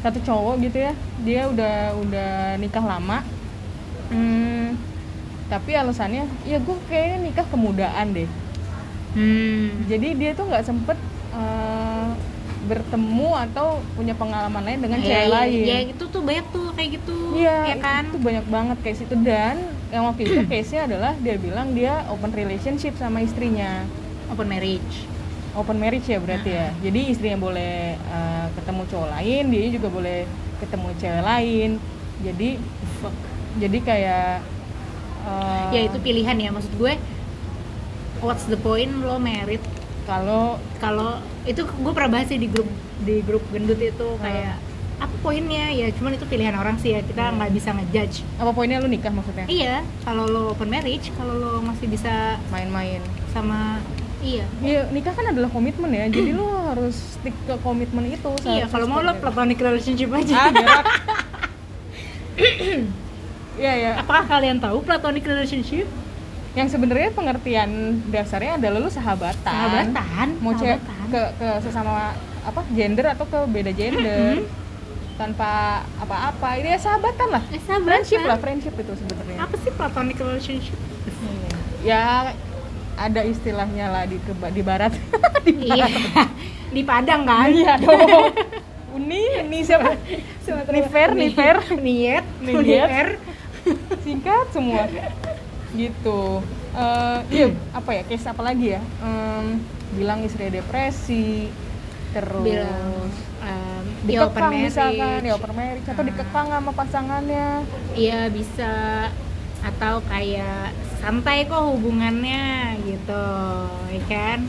satu 0.00 0.22
cowok 0.22 0.62
gitu 0.62 0.78
ya 0.86 0.92
dia 1.26 1.50
udah 1.50 1.98
udah 1.98 2.30
nikah 2.62 2.84
lama 2.84 3.26
hmm, 4.14 4.78
tapi 5.50 5.74
alasannya 5.74 6.30
ya 6.46 6.62
gue 6.62 6.76
kayaknya 6.86 7.18
nikah 7.26 7.46
kemudaan 7.50 8.14
deh 8.14 8.30
hmm. 9.16 9.90
jadi 9.90 10.08
dia 10.14 10.30
tuh 10.34 10.44
nggak 10.50 10.64
sempet 10.66 10.98
eh, 11.34 12.10
bertemu 12.70 13.30
atau 13.50 13.80
punya 13.96 14.14
pengalaman 14.14 14.62
lain 14.62 14.80
dengan 14.84 14.98
cewek 15.00 15.26
ya, 15.26 15.32
lain 15.32 15.64
ya 15.64 15.78
itu 15.90 16.04
tuh 16.06 16.22
banyak 16.22 16.46
tuh 16.52 16.66
kayak 16.76 16.90
gitu 17.00 17.18
Iya, 17.40 17.56
ya 17.72 17.76
kan 17.80 18.02
itu 18.10 18.18
banyak 18.20 18.46
banget 18.52 18.78
case 18.84 19.00
itu 19.08 19.14
dan 19.24 19.56
yang 19.88 20.04
waktu 20.06 20.22
itu 20.28 20.40
case-nya 20.50 20.86
adalah 20.86 21.12
dia 21.18 21.36
bilang 21.40 21.72
dia 21.72 22.04
open 22.12 22.30
relationship 22.34 22.94
sama 23.00 23.24
istrinya. 23.24 23.84
open 24.30 24.46
marriage 24.46 25.10
Open 25.58 25.82
marriage 25.82 26.06
ya 26.06 26.22
berarti 26.22 26.54
ya. 26.54 26.70
Jadi 26.78 27.10
istrinya 27.10 27.34
boleh 27.34 27.98
uh, 28.14 28.46
ketemu 28.54 28.86
cowok 28.86 29.08
lain, 29.18 29.42
dia 29.50 29.66
juga 29.74 29.88
boleh 29.90 30.18
ketemu 30.62 30.88
cewek 31.02 31.22
lain. 31.26 31.70
Jadi 32.22 32.50
Fuck. 33.02 33.16
jadi 33.58 33.78
kayak 33.82 34.30
uh, 35.26 35.74
ya 35.74 35.90
itu 35.90 35.98
pilihan 35.98 36.36
ya 36.38 36.54
maksud 36.54 36.70
gue 36.78 36.94
what's 38.20 38.44
the 38.44 38.56
point 38.56 38.92
lo 39.00 39.16
merit 39.16 39.60
kalau 40.04 40.42
kalau 40.76 41.16
itu 41.44 41.62
gue 41.62 41.92
pernah 41.92 42.10
bahas 42.12 42.26
sih 42.26 42.36
di 42.36 42.46
grup 42.46 42.66
di 43.00 43.20
grup 43.20 43.44
gendut 43.50 43.78
itu 43.78 44.08
kayak 44.18 44.56
apa 44.98 45.16
poinnya 45.18 45.70
ya 45.70 45.88
cuman 45.90 46.12
itu 46.12 46.24
pilihan 46.24 46.52
orang 46.52 46.76
sih 46.76 46.92
ya 46.92 47.00
kita 47.00 47.32
nggak 47.32 47.50
bisa 47.50 47.72
ngejudge 47.72 48.20
apa 48.36 48.50
poinnya 48.50 48.76
lu 48.76 48.86
nikah 48.86 49.08
maksudnya? 49.08 49.48
iya 49.48 49.80
kalau 50.04 50.24
lo 50.24 50.52
open 50.52 50.68
marriage 50.68 51.08
kalau 51.14 51.32
lo 51.32 51.50
masih 51.62 51.88
bisa 51.88 52.36
Main-main. 52.50 53.00
sama 53.30 53.80
iya 54.20 54.44
Iya, 54.60 54.84
nikah 54.90 55.16
kan 55.16 55.24
adalah 55.26 55.48
komitmen 55.48 55.88
ya. 55.88 56.04
jadi 56.06 56.36
lu 56.36 56.44
harus 56.68 56.92
stick 57.16 57.32
ke 57.48 57.56
komitmen 57.58 58.12
itu. 58.12 58.28
iya 58.44 58.68
kalau 58.68 58.84
mau 58.84 59.00
lo 59.00 59.16
platonic 59.16 59.56
relationship 59.58 60.12
aja 60.12 60.52
Ah. 60.52 60.84
Iya 63.56 63.72
ya. 63.74 63.90
apakah 64.00 64.24
kalian 64.26 64.56
tahu 64.56 64.80
platonic 64.80 65.20
relationship 65.22 65.84
yang 66.58 66.66
sebenarnya 66.66 67.14
pengertian 67.14 68.02
dasarnya 68.10 68.58
adalah 68.58 68.78
lu 68.82 68.90
sahabatan. 68.90 69.54
Sahabatan 69.54 70.28
mau 70.42 70.50
sahabatan. 70.58 71.06
ke, 71.06 71.22
ke 71.38 71.48
sesama 71.62 72.14
apa 72.42 72.60
gender 72.74 73.06
atau 73.14 73.26
ke 73.26 73.38
beda 73.46 73.70
gender. 73.70 74.42
Tanpa 75.14 75.84
apa-apa. 76.00 76.58
Ini 76.58 76.74
ya 76.74 76.78
sahabatan 76.80 77.28
lah. 77.38 77.42
Eh, 77.54 77.60
sahabatan. 77.62 77.86
friendship 77.86 78.22
lah 78.26 78.38
friendship 78.42 78.74
itu 78.74 78.92
sebenarnya. 78.98 79.38
Apa 79.46 79.54
sih 79.62 79.70
platonic 79.70 80.16
relationship? 80.18 80.78
Ya 81.86 82.34
ada 82.98 83.20
istilahnya 83.24 83.86
lah 83.88 84.04
di 84.10 84.18
ke, 84.18 84.32
di 84.50 84.62
barat. 84.64 84.92
Di 85.40 85.56
iya. 85.56 85.88
di 86.68 86.84
Padang 86.84 87.24
kan? 87.24 87.48
Iya 87.48 87.80
dong. 87.80 88.28
Uni 89.00 89.40
uni 89.40 89.64
siapa. 89.64 89.96
Nifer 90.68 91.16
Nifer. 91.16 91.56
Niet 91.80 92.26
Niet. 92.44 93.16
Singkat 94.04 94.46
semua 94.52 94.84
gitu. 95.72 96.42
Eh, 96.70 97.18
iya 97.30 97.46
apa 97.70 97.90
ya 97.92 98.02
case 98.04 98.26
apa 98.26 98.42
lagi 98.42 98.74
ya? 98.74 98.82
Em, 99.00 99.58
bilang 99.90 100.22
istri 100.22 100.48
depresi 100.48 101.50
terus 102.10 102.42
bilang 102.42 103.06
um, 103.38 103.84
dikekang 104.02 104.50
misalkan 104.50 105.22
ya 105.22 105.32
open 105.34 105.54
marriage 105.54 105.86
atau 105.86 106.02
Ah. 106.02 106.08
dikekang 106.10 106.46
sama 106.50 106.70
pasangannya. 106.74 107.48
Iya 107.94 108.20
bisa 108.30 108.72
atau 109.60 110.00
kayak 110.06 110.72
santai 110.98 111.44
kok 111.44 111.60
hubungannya 111.70 112.74
gitu, 112.82 113.26
ya 113.92 114.02
kan? 114.08 114.40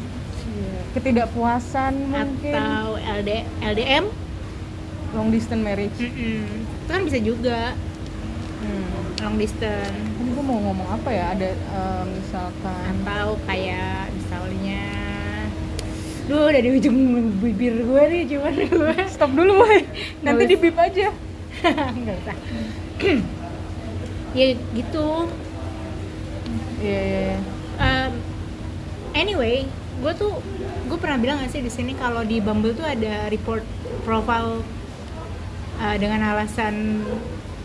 Iya, 0.48 0.78
ketidakpuasan 0.94 1.94
mungkin. 2.08 2.54
Atau 2.56 2.86
LD, 2.98 3.30
LDM, 3.62 4.06
long 5.12 5.30
distance 5.30 5.62
marriage. 5.62 6.00
Mm-mm. 6.00 6.48
itu 6.82 6.90
kan 6.90 7.04
bisa 7.04 7.20
juga 7.20 7.60
hmm. 8.62 9.22
long 9.26 9.38
distance. 9.42 9.92
Tadi 9.92 10.30
gue 10.30 10.46
mau 10.46 10.60
ngomong 10.62 10.90
apa 11.02 11.10
ya 11.10 11.26
ada 11.34 11.50
eh, 11.54 12.04
misalkan 12.08 12.94
Atau 13.04 13.38
kayak 13.50 14.14
misalnya, 14.14 14.84
duh 16.30 16.48
udah 16.48 16.62
di 16.62 16.70
ujung 16.78 16.98
bibir 17.42 17.76
gue 17.82 18.02
nih 18.08 18.24
cuman 18.30 18.54
gue 18.56 18.96
stop 19.14 19.32
dulu 19.34 19.66
woy 19.66 19.84
nanti 20.22 20.44
di 20.48 20.56
bip 20.56 20.78
aja 20.78 21.10
nggak 22.00 22.16
usah. 22.24 22.38
ya 24.38 24.46
gitu. 24.56 25.08
iya 26.82 27.02
iya 27.04 27.20
iya. 27.36 27.40
Um, 27.82 28.14
anyway, 29.14 29.66
gue 30.02 30.14
tuh 30.18 30.34
gue 30.90 30.98
pernah 31.00 31.18
bilang 31.22 31.40
gak 31.40 31.54
sih 31.54 31.64
di 31.64 31.72
sini 31.72 31.94
kalau 31.96 32.26
di 32.26 32.42
Bumble 32.42 32.76
tuh 32.76 32.84
ada 32.84 33.30
report 33.32 33.64
profile 34.04 34.60
uh, 35.80 35.96
dengan 35.96 36.26
alasan 36.36 37.06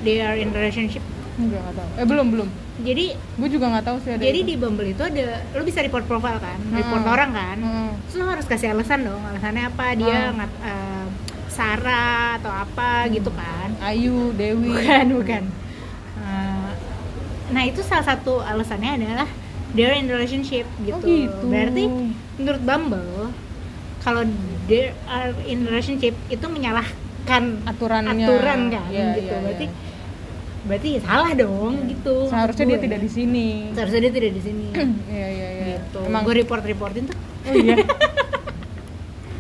they 0.01 0.19
are 0.19 0.35
in 0.35 0.51
relationship. 0.51 1.01
enggak 1.37 1.61
nggak 1.61 1.77
tahu 1.77 1.89
eh 1.95 2.07
belum 2.07 2.27
belum 2.33 2.49
Jadi 2.77 3.07
gue 3.13 3.49
juga 3.49 3.67
nggak 3.69 3.85
tahu 3.85 3.97
sih 4.01 4.11
ada 4.11 4.21
jadi 4.21 4.37
itu. 4.39 4.49
di 4.49 4.55
Bumble 4.57 4.89
itu 4.89 5.01
ada 5.01 5.25
lo 5.51 5.63
bisa 5.63 5.81
report 5.81 6.05
profile 6.05 6.37
kan, 6.39 6.57
Hmm. 6.59 6.77
report 6.77 7.05
orang 7.05 7.31
kan. 7.31 7.57
Hmm. 7.59 7.91
Terus 8.03 8.17
lo 8.17 8.25
harus 8.27 8.45
kasih 8.45 8.69
alasan 8.71 9.01
dong, 9.03 9.21
alasannya 9.23 9.65
apa 9.67 9.87
dia 9.95 10.19
Hmm. 10.27 10.37
ngat 10.39 10.53
uh, 10.63 11.07
Sarah 11.47 12.37
atau 12.37 12.49
apa 12.49 13.09
gitu 13.09 13.29
kan. 13.31 13.73
Ayu 13.81 14.33
Dewi 14.33 14.69
Bukan, 14.71 15.07
bukan. 15.15 15.43
Uh, 16.17 16.73
nah 17.49 17.63
itu 17.63 17.81
salah 17.81 18.05
satu 18.07 18.41
alasannya 18.41 18.97
adalah 18.99 19.29
they're 19.73 19.93
in 19.93 20.05
relationship 20.07 20.65
gitu. 20.79 20.97
Oh, 20.97 21.05
gitu. 21.05 21.45
Berarti 21.47 21.85
menurut 22.37 22.61
Bumble 22.61 23.33
kalau 24.01 24.25
they 24.65 24.89
are 25.07 25.33
in 25.43 25.65
relationship 25.65 26.13
itu 26.27 26.45
menyalahkan 27.27 27.45
aturannya 27.67 28.25
aturan 28.25 28.61
kan 28.71 28.85
Iya, 28.87 29.05
gitu. 29.13 29.27
iya, 29.27 29.43
berarti 29.43 29.67
iya. 29.67 29.75
berarti 30.67 30.89
ya 30.89 31.01
salah 31.01 31.31
dong 31.33 31.73
gitu. 31.89 32.15
seharusnya 32.27 32.65
dia 32.65 32.73
Gue. 32.73 32.85
tidak 32.85 33.01
di 33.01 33.11
sini 33.13 33.47
Seharusnya 33.71 34.01
dia 34.01 34.13
tidak 34.13 34.33
di 34.33 34.43
sini. 34.43 34.67
iya 35.15 35.29
iya 35.29 35.49
iya 35.49 35.65
gitu. 35.77 36.01
emang 36.03 36.23
Gue 36.23 36.35
report-reportin 36.37 37.05
tuh. 37.07 37.17
oh 37.19 37.55
iya 37.57 37.77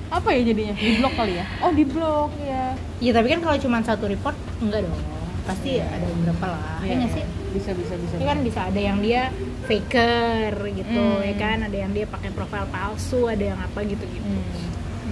apa 0.09 0.29
ya 0.33 0.41
jadinya 0.45 0.73
di 0.73 0.91
blok 0.97 1.13
kali 1.13 1.35
ya 1.35 1.45
oh 1.61 1.73
di 1.73 1.85
blok 1.85 2.31
ya 2.41 2.65
Ya 2.97 3.13
tapi 3.13 3.29
kan 3.29 3.41
kalau 3.41 3.57
cuma 3.59 3.77
satu 3.83 4.09
report 4.09 4.33
enggak 4.59 4.81
dong. 4.83 4.97
Pasti 5.45 5.77
ada 5.77 6.03
beberapa 6.09 6.47
lah. 6.49 6.81
Iya, 6.81 6.89
Ya 6.89 6.95
nggak 6.97 7.13
sih? 7.13 7.25
bisa 7.53 7.71
bisa 7.73 7.95
bisa 7.95 8.15
Ini 8.17 8.25
kan 8.25 8.39
bisa 8.41 8.61
ada 8.65 8.81
yang 8.81 8.99
dia 8.99 9.29
faker 9.65 10.53
gitu 10.71 11.05
Hmm. 11.13 11.21
ya 11.23 11.35
kan 11.35 11.59
ada 11.63 11.77
yang 11.77 11.91
dia 11.91 12.05
pakai 12.05 12.31
profil 12.31 12.65
palsu 12.67 13.27
ada 13.27 13.45
yang 13.47 13.59
apa 13.59 13.79
gitu 13.83 14.05
gitu 14.07 14.25
Hmm. 14.27 14.43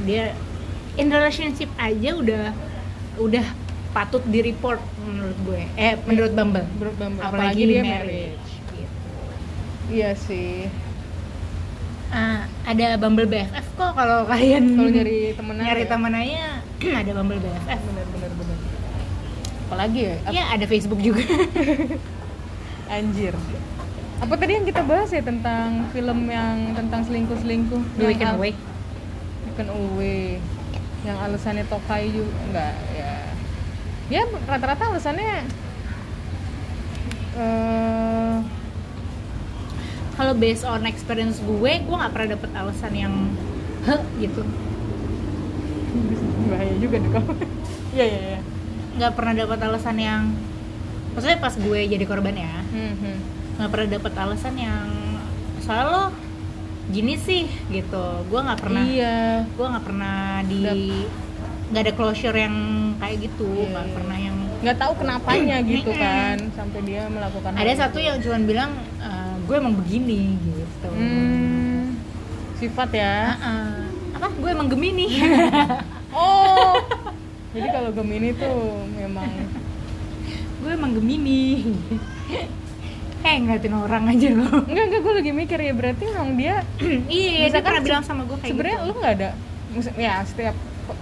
dia 0.04 0.32
in 0.94 1.08
relationship 1.08 1.70
aja 1.74 2.10
udah 2.12 2.44
udah 3.16 3.46
patut 3.90 4.22
di 4.24 4.42
report 4.42 4.78
menurut 5.00 5.38
gue. 5.44 5.62
Eh 5.74 5.94
menurut 6.02 6.32
Bumble 6.32 6.66
Menurut 6.72 6.96
Bumble. 6.96 7.20
apalagi, 7.20 7.54
Apalagi 7.54 7.62
dia 7.64 7.82
marriage, 7.82 8.48
gitu. 8.72 8.98
iya 9.88 10.10
sih. 10.12 10.66
Ah, 12.08 12.46
ada 12.64 12.94
Bumble 12.94 13.26
BFF 13.26 13.66
kok 13.72 13.92
kalau 13.92 14.22
kalian 14.24 14.64
kalau 14.72 14.90
nyari 14.96 15.34
temenan 15.34 15.62
nyari 15.62 15.82
ya? 15.82 15.88
temen 15.88 16.12
aja 16.12 16.44
ada 17.00 17.10
Bumble 17.12 17.38
BFF 17.38 17.80
bener 17.84 18.06
bener 18.08 18.30
bener. 18.32 18.58
Apalagi 19.64 20.00
ya? 20.04 20.14
Ap- 20.20 20.32
ya 20.32 20.44
ada 20.48 20.64
Facebook 20.64 21.00
juga. 21.00 21.22
Anjir. 22.94 23.34
Apa 24.16 24.34
tadi 24.36 24.52
yang 24.52 24.64
kita 24.64 24.82
bahas 24.82 25.10
ya 25.10 25.20
tentang 25.20 25.90
film 25.90 26.28
yang 26.28 26.70
tentang 26.72 27.02
selingkuh 27.02 27.34
selingkuh 27.36 27.82
The 27.96 28.04
Weekend 28.04 28.34
Away. 28.36 28.52
Weekend 29.44 29.70
Away 29.70 30.38
yang 31.04 31.20
alasannya 31.20 31.64
tokai 31.68 32.08
juga 32.08 32.32
enggak 32.48 32.74
ya. 32.96 33.14
Ya 34.08 34.22
rata-rata 34.48 34.92
alasannya 34.92 35.44
eh 37.34 38.36
kalau 40.14 40.32
based 40.38 40.62
on 40.62 40.86
experience 40.86 41.42
gue 41.42 41.72
gue 41.82 41.94
nggak 41.94 42.12
pernah 42.14 42.28
dapet 42.38 42.50
alasan 42.54 42.92
yang 42.94 43.14
heh 43.84 44.02
gitu. 44.22 44.42
Bahaya 46.48 46.74
juga 46.78 46.96
deh 46.98 47.10
kalau 47.10 47.34
iya 47.96 48.04
iya 48.08 48.20
iya. 48.36 48.40
Nggak 48.94 49.12
pernah 49.18 49.34
dapat 49.34 49.58
alasan 49.66 49.96
yang 49.98 50.22
maksudnya 51.14 51.38
pas 51.38 51.54
gue 51.54 51.80
jadi 51.86 52.04
korban 52.10 52.34
ya 52.34 52.54
Hmm, 52.74 52.94
hmm. 52.98 53.18
nggak 53.54 53.70
pernah 53.70 53.86
dapat 53.86 54.12
alasan 54.18 54.54
yang 54.58 54.86
soal 55.62 55.86
lo 55.86 56.04
gini 56.88 57.14
sih 57.16 57.44
gitu. 57.68 58.04
Gue 58.26 58.40
nggak 58.40 58.60
pernah 58.60 58.84
iya. 58.84 59.44
gue 59.46 59.66
nggak 59.66 59.84
pernah 59.84 60.44
di 60.44 60.60
nggak. 61.72 61.80
ada 61.80 61.92
closure 61.92 62.36
yang 62.36 62.56
kayak 63.00 63.16
gitu 63.24 63.48
Iya, 63.48 63.66
nggak 63.72 63.86
iya. 63.88 63.94
pernah 63.94 64.16
yang 64.20 64.36
nggak 64.64 64.78
tahu 64.80 64.92
kenapanya 64.96 65.56
gitu 65.60 65.90
kan 65.92 66.36
sampai 66.56 66.80
dia 66.84 67.04
melakukan 67.06 67.52
ada 67.52 67.68
itu. 67.68 67.80
satu 67.80 67.98
yang 68.00 68.16
cuman 68.16 68.42
bilang 68.44 68.70
"Eh, 68.96 69.34
gue 69.44 69.56
emang 69.56 69.74
begini 69.76 70.40
gitu. 70.40 70.88
Hmm, 70.88 72.00
sifat 72.56 72.90
ya? 72.92 73.36
Ah-ah. 73.36 73.84
apa? 74.14 74.26
Gue 74.36 74.50
emang 74.50 74.68
gemini. 74.68 75.08
Oh. 76.14 76.78
Jadi 77.54 77.68
kalau 77.70 77.90
Gemini 77.90 78.30
tuh 78.34 78.86
memang 78.94 79.26
gue 80.58 80.70
emang 80.70 80.94
gemini 80.94 81.74
eh 83.24 83.36
ngeliatin 83.40 83.72
orang 83.72 84.04
aja 84.06 84.28
lo 84.30 84.48
enggak 84.68 84.84
enggak 84.84 85.00
gue 85.00 85.14
lagi 85.14 85.32
mikir 85.32 85.58
ya 85.58 85.72
berarti 85.72 86.02
memang 86.04 86.30
dia 86.36 86.54
iya 87.08 87.32
dia 87.32 87.44
Misalkan 87.48 87.64
pernah 87.64 87.82
bilang 87.82 88.04
sama 88.04 88.22
gue 88.22 88.36
kayak 88.36 88.50
sebenarnya 88.52 88.76
gitu. 88.76 88.86
lu 88.86 88.92
nggak 88.94 89.14
ada 89.14 89.30
ya 89.96 90.14
setiap 90.22 90.54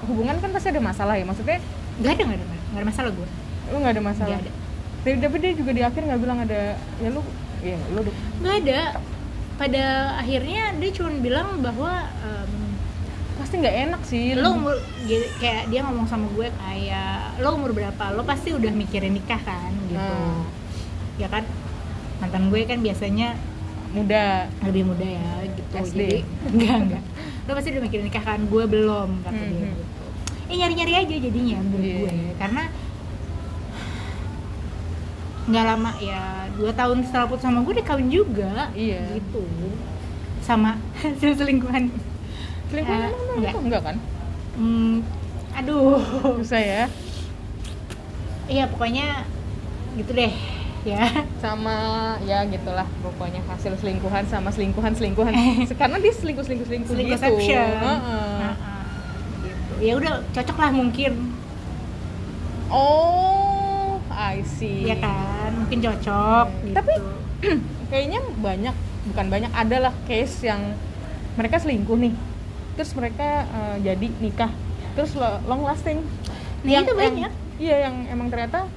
hubungan 0.06 0.36
kan 0.38 0.50
pasti 0.50 0.68
ada 0.70 0.80
masalah 0.80 1.14
ya 1.14 1.24
maksudnya 1.24 1.58
nggak 1.98 2.12
ada 2.14 2.22
nggak 2.24 2.38
ada 2.38 2.44
nggak 2.46 2.78
ada 2.78 2.86
masalah 2.86 3.10
gue 3.10 3.28
lu 3.64 3.76
nggak 3.78 3.94
ada 3.94 4.02
masalah? 4.02 4.28
Nggak 4.32 4.42
ada. 4.44 4.52
tapi, 5.02 5.16
tapi 5.18 5.36
dia 5.38 5.52
juga 5.54 5.70
di 5.72 5.82
akhir 5.82 6.02
nggak 6.04 6.20
bilang 6.20 6.38
ada 6.40 6.60
ya 6.76 7.08
lu 7.08 7.22
ya 7.60 7.78
lu 7.88 8.00
dong 8.02 8.16
nggak 8.38 8.56
ada. 8.60 8.80
Pada 9.52 9.84
akhirnya 10.18 10.62
dia 10.74 10.90
cuma 10.90 11.10
bilang 11.16 11.48
bahwa 11.58 11.92
em, 12.20 12.52
pasti 13.36 13.54
nggak 13.56 13.76
enak 13.86 14.02
sih. 14.02 14.34
Lo 14.34 14.56
umur 14.56 14.76
gi- 15.04 15.30
kayak 15.38 15.68
dia 15.68 15.80
ngomong 15.82 16.04
sama 16.04 16.26
gue 16.30 16.48
kayak 16.50 17.38
lo 17.38 17.54
umur 17.54 17.70
berapa? 17.70 18.04
Lo 18.12 18.22
pasti 18.22 18.50
udah 18.50 18.72
mikirin 18.72 19.12
nikah 19.12 19.38
kan? 19.38 19.70
Gitu. 19.86 20.00
Hmm. 20.00 20.42
ya 21.16 21.28
kan 21.28 21.44
mantan 22.22 22.48
gue 22.48 22.60
kan 22.62 22.78
biasanya 22.78 23.34
muda. 23.90 24.46
lebih 24.62 24.82
muda 24.86 25.04
ya 25.04 25.26
gitu. 25.44 25.62
SD. 25.76 26.00
jadi 26.00 26.18
enggak 26.48 26.76
enggak. 26.80 27.02
Lo 27.42 27.52
pasti 27.52 27.68
udah 27.68 27.82
mikirin 27.82 28.06
nikah 28.06 28.22
kan 28.22 28.40
gue 28.40 28.64
belum 28.64 29.08
kata 29.20 29.42
dia 29.42 29.50
Mhm. 29.58 29.74
gitu. 29.74 29.82
Eh 30.46 30.56
nyari 30.56 30.74
nyari 30.74 30.92
aja 30.96 31.14
jadinya 31.18 31.58
menurut 31.60 31.82
Iya. 31.82 31.98
gue. 31.98 32.12
karena 32.38 32.62
nggak 35.42 35.64
lama 35.66 35.90
ya 35.98 36.22
dua 36.54 36.70
tahun 36.70 37.02
setelah 37.02 37.26
putus 37.26 37.42
sama 37.42 37.60
gue 37.60 37.74
dia 37.74 37.82
kawin 37.84 38.08
juga 38.08 38.70
Iya. 38.72 39.02
gitu. 39.12 39.42
Sama 40.40 40.78
selingkuhan. 41.18 41.90
Selingkuh 42.68 42.94
emang 42.94 43.10
emang 43.10 43.36
enggak. 43.36 43.52
itu 43.52 43.60
enggak 43.60 43.82
kan? 43.82 43.96
Hmm, 44.54 44.94
aduh. 45.52 45.98
Susah 46.38 46.62
ya. 46.62 46.82
Iya 48.46 48.64
pokoknya 48.66 49.26
gitu 49.92 50.12
deh 50.14 50.32
ya. 50.84 51.02
Sama 51.44 51.76
ya 52.22 52.42
gitulah 52.44 52.86
pokoknya 53.00 53.42
hasil 53.44 53.74
selingkuhan 53.76 54.24
sama 54.24 54.48
selingkuhan 54.48 54.92
selingkuhan. 54.92 55.32
Karena 55.80 55.96
dia 55.96 56.12
selingkuh 56.12 56.42
selingkuh 56.42 56.66
selingkuh 56.66 56.88
gitu. 56.88 56.94
selingkuhception 56.94 57.68
Heeh. 57.78 58.52
gitu. 59.42 59.72
Ya 59.80 59.92
udah 59.96 60.12
cocok 60.30 60.56
lah 60.56 60.70
mungkin. 60.70 61.12
Oh 62.68 63.98
I 64.08 64.40
see. 64.44 64.86
Ya 64.86 64.96
kan? 64.96 65.50
Mungkin 65.58 65.78
cocok 65.80 66.46
Hmm. 66.48 66.62
gitu. 66.64 66.74
Tapi 66.74 66.94
kayaknya 67.90 68.20
banyak 68.38 68.74
bukan 69.04 69.26
banyak 69.28 69.52
adalah 69.52 69.92
case 70.04 70.42
yang 70.42 70.74
mereka 71.34 71.58
selingkuh 71.58 71.96
nih. 71.96 72.14
Terus 72.74 72.94
mereka 72.94 73.44
eh, 73.44 73.76
jadi 73.84 74.06
nikah. 74.18 74.52
Terus 74.94 75.12
lo- 75.14 75.40
long 75.44 75.62
lasting. 75.62 76.00
Nah, 76.62 76.78
itu 76.78 76.94
banyak. 76.94 77.32
iya 77.58 77.86
yang 77.86 78.06
emang 78.06 78.28
ternyata 78.28 78.70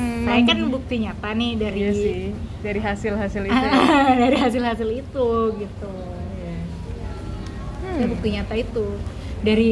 mm, 0.00 0.24
saya 0.24 0.40
kan 0.42 0.56
mem- 0.58 0.72
bukti 0.72 0.94
nyata 0.98 1.28
nih 1.30 1.50
dari 1.54 1.78
iya 1.78 1.92
sih 1.92 2.20
dari 2.60 2.80
hasil 2.80 3.12
hasil 3.14 3.42
itu. 3.44 3.52
Ya. 3.54 3.72
dari 4.22 4.36
hasil-hasil 4.36 4.88
itu 4.90 5.26
gitu. 5.56 5.92
Iya. 6.34 6.54
Saya 7.80 8.00
Hmm, 8.00 8.10
bukti 8.10 8.28
nyata 8.30 8.54
itu. 8.54 8.86
Dari 9.40 9.70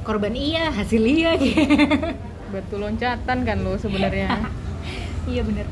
korban 0.00 0.32
iya 0.32 0.70
hasil 0.70 1.02
iya 1.02 1.34
gitu. 1.34 1.58
batu 2.52 2.76
loncatan 2.76 3.38
kan 3.42 3.58
lo 3.58 3.74
sebenarnya. 3.74 4.28
Iya 5.24 5.40
bener. 5.40 5.64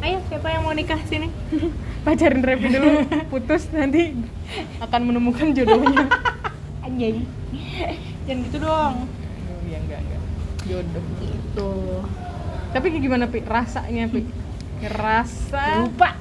Ayo 0.00 0.16
siapa 0.26 0.48
yang 0.48 0.64
mau 0.64 0.72
nikah 0.72 0.96
sini? 1.04 1.28
Pacarin 2.00 2.40
Revi 2.40 2.72
dulu 2.72 3.04
putus 3.28 3.68
nanti 3.68 4.16
akan 4.80 5.00
menemukan 5.04 5.52
jodohnya. 5.52 6.08
Anjing 6.80 7.28
jangan 8.24 8.40
gitu 8.40 8.56
dong. 8.58 8.94
Aduh, 9.04 9.68
ya 9.68 9.78
enggak 9.78 10.00
enggak. 10.00 10.22
Jodoh. 10.64 11.04
Gitu 11.20 11.70
tapi 12.70 12.86
kayak 12.94 13.02
gimana 13.02 13.24
pi? 13.26 13.42
Rasanya 13.42 14.06
pi? 14.10 14.26
Ngerasa 14.80 15.84
lupa. 15.84 16.14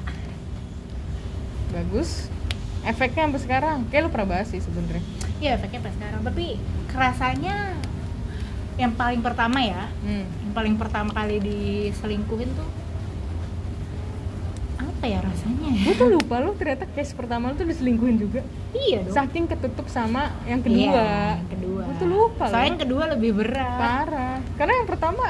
Bagus. 1.70 2.27
Efeknya 2.84 3.29
sampai 3.29 3.41
sekarang. 3.41 3.77
Kayak 3.94 4.01
lu 4.08 4.10
pernah 4.10 4.29
bahas 4.38 4.48
sih 4.50 4.62
sebenarnya. 4.63 5.03
Ya 5.39 5.56
efeknya 5.56 5.79
pas 5.86 5.94
sekarang. 5.94 6.22
Tapi 6.25 6.60
kerasanya 6.89 7.79
yang 8.79 8.96
paling 8.96 9.20
pertama 9.20 9.60
ya 9.60 9.91
hmm. 10.08 10.25
yang 10.48 10.53
paling 10.56 10.75
pertama 10.79 11.12
kali 11.12 11.44
diselingkuhin 11.44 12.47
tuh 12.56 12.69
apa 14.80 15.04
ya 15.04 15.19
rasanya 15.19 15.67
gue 15.84 15.93
tuh 16.00 16.08
lupa 16.08 16.39
lu 16.39 16.56
ternyata 16.56 16.88
case 16.95 17.12
pertama 17.12 17.52
lu 17.52 17.56
tuh 17.60 17.67
diselingkuhin 17.67 18.19
juga. 18.19 18.43
Iya 18.71 19.08
dong. 19.08 19.15
Saking 19.15 19.47
ketutup 19.47 19.88
sama 19.88 20.32
yang 20.43 20.60
kedua. 20.60 20.91
Iya, 20.91 21.12
yang 21.39 21.52
kedua. 21.56 21.82
Gue 21.88 21.95
tuh 22.00 22.10
lupa 22.12 22.43
soalnya 22.47 22.67
yang 22.67 22.82
kedua 22.84 23.04
lebih 23.15 23.32
berat. 23.36 23.80
Parah. 23.80 24.38
Karena 24.60 24.73
yang 24.80 24.88
pertama 24.88 25.26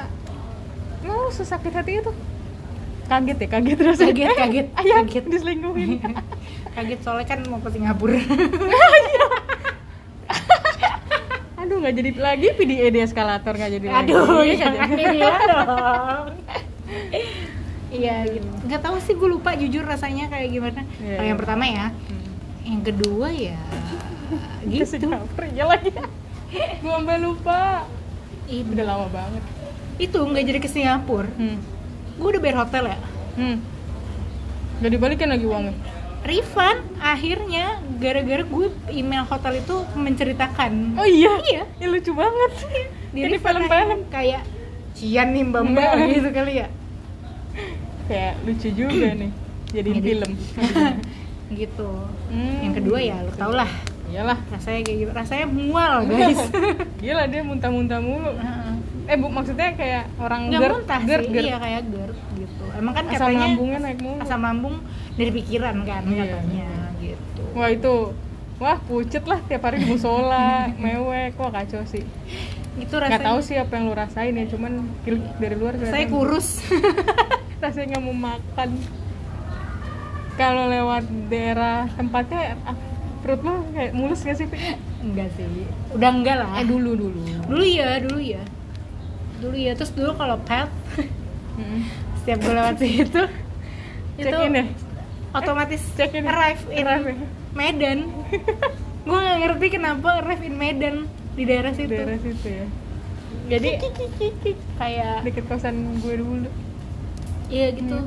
emang 1.10 1.26
lu 1.26 1.34
sesakit 1.34 1.74
hati 1.74 1.91
itu. 1.98 2.12
Kaget 3.10 3.38
ya 3.41 3.48
kaget 3.50 3.78
rasanya. 3.82 4.13
Kaget, 4.13 4.38
kaget, 4.38 4.67
ayah 4.78 4.95
kaget. 5.02 5.26
diselingkuhin. 5.26 5.89
Kaget 6.78 7.00
soalnya 7.02 7.26
kan 7.26 7.41
mau 7.50 7.58
ke 7.58 7.74
Singapura. 7.74 8.22
Aduh 11.60 11.82
nggak 11.82 11.95
jadi 11.98 12.10
lagi 12.15 12.48
PDA 12.54 12.88
di 12.88 13.00
eskalator 13.02 13.52
nggak 13.52 13.72
jadi 13.74 13.88
lagi. 13.89 13.98
Aduh 14.06 14.45
Iya, 14.45 14.56
jangan 14.62 14.89
dibilang 14.93 15.41
dong. 15.43 16.26
Iya 17.89 18.15
gitu 18.30 18.45
nggak 18.69 18.82
tahu 18.86 18.95
sih 19.02 19.17
gue 19.17 19.26
lupa 19.28 19.58
jujur 19.58 19.82
rasanya 19.82 20.30
kayak 20.30 20.50
gimana. 20.54 20.82
Kalau 20.86 21.10
iya. 21.10 21.30
yang 21.34 21.39
pertama 21.41 21.65
ya 21.65 21.88
Hmm. 21.89 22.30
yang 22.69 22.82
kedua 22.86 23.28
ya 23.34 23.58
gitu. 24.63 24.86
Singapura 24.86 25.50
ya 25.50 25.65
lagi. 25.65 25.89
Gue 26.80 26.93
sampai 26.93 27.17
lupa. 27.17 27.89
Ih, 28.45 28.62
udah 28.63 28.86
lama 28.86 29.08
banget 29.10 29.41
itu 30.00 30.16
nggak 30.18 30.44
jadi 30.44 30.60
ke 30.60 30.68
Singapura. 30.68 31.28
Hmm. 31.36 31.60
gue 32.16 32.28
udah 32.28 32.42
bayar 32.42 32.58
hotel 32.60 32.84
ya? 32.86 32.98
Hmm. 33.36 33.58
Gak 34.80 34.92
dibalikin 34.92 35.28
lagi 35.28 35.44
uangnya? 35.44 35.76
Refund 36.20 36.80
akhirnya 37.00 37.80
gara-gara 37.96 38.44
gue 38.44 38.68
email 38.90 39.24
hotel 39.24 39.60
itu 39.60 39.76
menceritakan. 39.94 40.96
Oh 40.96 41.08
iya? 41.08 41.32
Iya. 41.42 41.64
Ya 41.80 41.88
lucu 41.88 42.12
banget. 42.12 42.52
Di 43.12 43.24
Ini 43.24 43.40
film-film 43.40 44.00
kayak 44.08 44.44
cian 44.92 45.32
nih 45.32 45.48
mbak 45.48 45.64
mbak 45.66 45.92
gitu 46.12 46.30
kali 46.30 46.60
ya. 46.60 46.68
Kayak 48.06 48.34
lucu 48.44 48.68
juga 48.70 49.08
nih. 49.22 49.32
Jadi- 49.70 49.92
film. 50.00 50.32
Gitu. 51.50 51.90
Hmm. 52.30 52.62
yang 52.62 52.78
kedua 52.78 53.02
ya 53.02 53.26
lo 53.26 53.34
tau 53.34 53.50
lah. 53.50 53.66
Iyalah. 54.06 54.38
Rasanya 54.54 54.86
kayak 54.86 54.98
gitu. 55.02 55.12
Rasanya 55.12 55.48
mual 55.50 56.06
guys. 56.06 56.38
Gila 57.02 57.26
dia 57.26 57.42
muntah-muntah 57.42 57.98
mulu. 57.98 58.38
Eh 59.10 59.17
bu 59.17 59.26
maksudnya 59.28 59.74
kayak 59.74 60.06
orang 60.22 60.54
nggak 60.54 60.62
muntah 60.62 61.02
GERD, 61.02 61.24
sih 61.26 61.32
GERD. 61.34 61.48
iya 61.50 61.58
kayak 61.58 61.82
GERD 61.89 62.17
gitu. 62.38 62.63
Emang 62.78 62.93
kan 62.93 63.06
Asam 63.10 63.13
katanya 63.17 63.41
lambungnya 63.41 63.80
naik 63.82 64.00
mulu. 64.00 64.19
asam 64.22 64.41
lambung 64.45 64.76
dari 65.17 65.32
pikiran 65.34 65.76
kan 65.82 66.04
Iya. 66.06 66.24
katanya 66.30 66.69
gitu. 67.02 67.41
Wah 67.58 67.69
itu 67.69 67.95
Wah 68.60 68.76
pucet 68.76 69.24
lah 69.24 69.39
tiap 69.48 69.63
hari 69.63 69.80
musola 69.82 70.67
Mewek. 70.84 71.34
Wah 71.39 71.50
kacau 71.50 71.82
sih. 71.88 72.04
Itu 72.76 72.91
Gak 72.93 73.08
rasanya 73.08 73.28
tahu 73.34 73.39
sih 73.41 73.56
apa 73.56 73.72
yang 73.74 73.88
lu 73.88 73.95
rasain 73.95 74.36
ya 74.36 74.45
Cuman 74.45 74.84
dari 75.39 75.56
luar 75.58 75.74
saya 75.80 76.06
kurus. 76.06 76.62
Rasanya 77.63 77.98
nggak 77.98 78.04
mau 78.04 78.15
makan. 78.15 78.69
Kalau 80.36 80.67
lewat 80.67 81.04
daerah 81.28 81.88
tempatnya 81.91 82.56
ah, 82.63 82.76
perut 83.19 83.41
lo 83.43 83.63
kayak 83.72 83.91
mulus 83.91 84.24
gak 84.24 84.38
sih 84.38 84.48
enggak 85.02 85.28
sih. 85.36 85.43
Udah 85.91 86.10
enggak 86.13 86.36
lah. 86.39 86.50
Eh 86.60 86.67
dulu 86.67 86.95
dulu. 86.95 87.19
Dulu 87.48 87.63
ya 87.65 88.00
dulu 88.00 88.19
ya 88.22 88.43
dulu 89.39 89.56
ya 89.56 89.73
terus 89.73 89.91
dulu 89.91 90.13
kalau 90.13 90.38
pet 90.43 90.67
Hmm. 91.60 91.84
setiap 92.23 92.39
gue 92.39 92.54
lewat 92.56 92.75
situ 92.78 93.23
check 94.15 94.32
itu 94.32 94.38
in 94.41 94.54
ya. 94.54 94.65
otomatis 95.32 95.84
check 95.93 96.12
in. 96.13 96.23
arrive 96.23 96.63
in 96.69 96.86
Arrive 96.86 97.08
ya? 97.10 97.28
Medan. 97.49 97.99
Gue 99.10 99.17
nggak 99.17 99.39
ngerti 99.41 99.67
kenapa 99.73 100.21
arrive 100.21 100.43
in 100.43 100.54
Medan 100.54 100.95
di 101.34 101.43
daerah 101.43 101.73
situ. 101.73 101.89
Daerah 101.89 102.15
situ 102.15 102.45
ya. 102.45 102.65
Jadi 103.49 103.69
kayak 104.78 105.25
deket 105.25 105.49
kosan 105.49 105.97
gue 105.97 106.13
dulu. 106.15 106.45
Iya 107.49 107.73
gitu. 107.73 108.06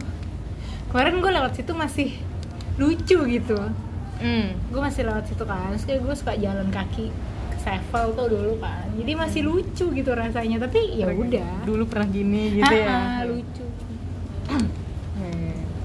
Kemarin 0.89 1.19
gue 1.19 1.33
lewat 1.33 1.53
situ 1.59 1.73
masih 1.75 2.09
lucu 2.77 3.19
gitu. 3.27 3.59
Hmm. 4.17 4.55
gue 4.71 4.79
masih 4.79 5.03
lewat 5.03 5.27
situ 5.27 5.43
kan 5.43 5.75
terus 5.75 5.83
kayak 5.83 6.01
gue 6.07 6.15
suka 6.15 6.39
jalan 6.39 6.71
kaki 6.71 7.11
Sevel 7.63 8.07
tuh 8.19 8.27
dulu 8.27 8.53
kan 8.59 8.91
jadi 8.99 9.13
masih 9.15 9.41
lucu 9.47 9.87
gitu 9.95 10.11
rasanya. 10.13 10.67
Tapi 10.67 10.99
ya 10.99 11.07
udah. 11.09 11.63
Dulu 11.63 11.87
pernah 11.87 12.09
gini 12.11 12.59
gitu 12.59 12.75
ya. 12.75 12.91
Ha-ha, 12.91 13.23
lucu 13.31 13.63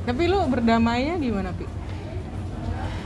tapi 0.07 0.23
lu 0.31 0.39
berdamainya 0.47 1.19
gimana 1.19 1.51
pi? 1.51 1.67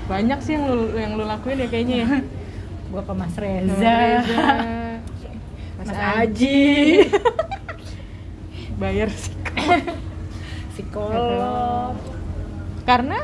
Banyak 0.06 0.40
sih 0.46 0.54
yang 0.54 0.70
lu 0.70 0.94
yang 0.94 1.18
lu 1.18 1.26
lakuin 1.26 1.66
ya 1.66 1.68
kayaknya 1.74 1.96
ya. 2.06 2.10
Gue 2.94 3.02
ke 3.02 3.14
Mas 3.18 3.36
Reza, 3.40 3.74
Reza, 3.74 4.46
Mas, 5.82 5.90
Mas 5.90 5.98
Aji. 5.98 7.02
Bayar 8.82 9.10
sih 9.10 9.34
psikolog. 10.78 11.98
Karena 12.86 13.18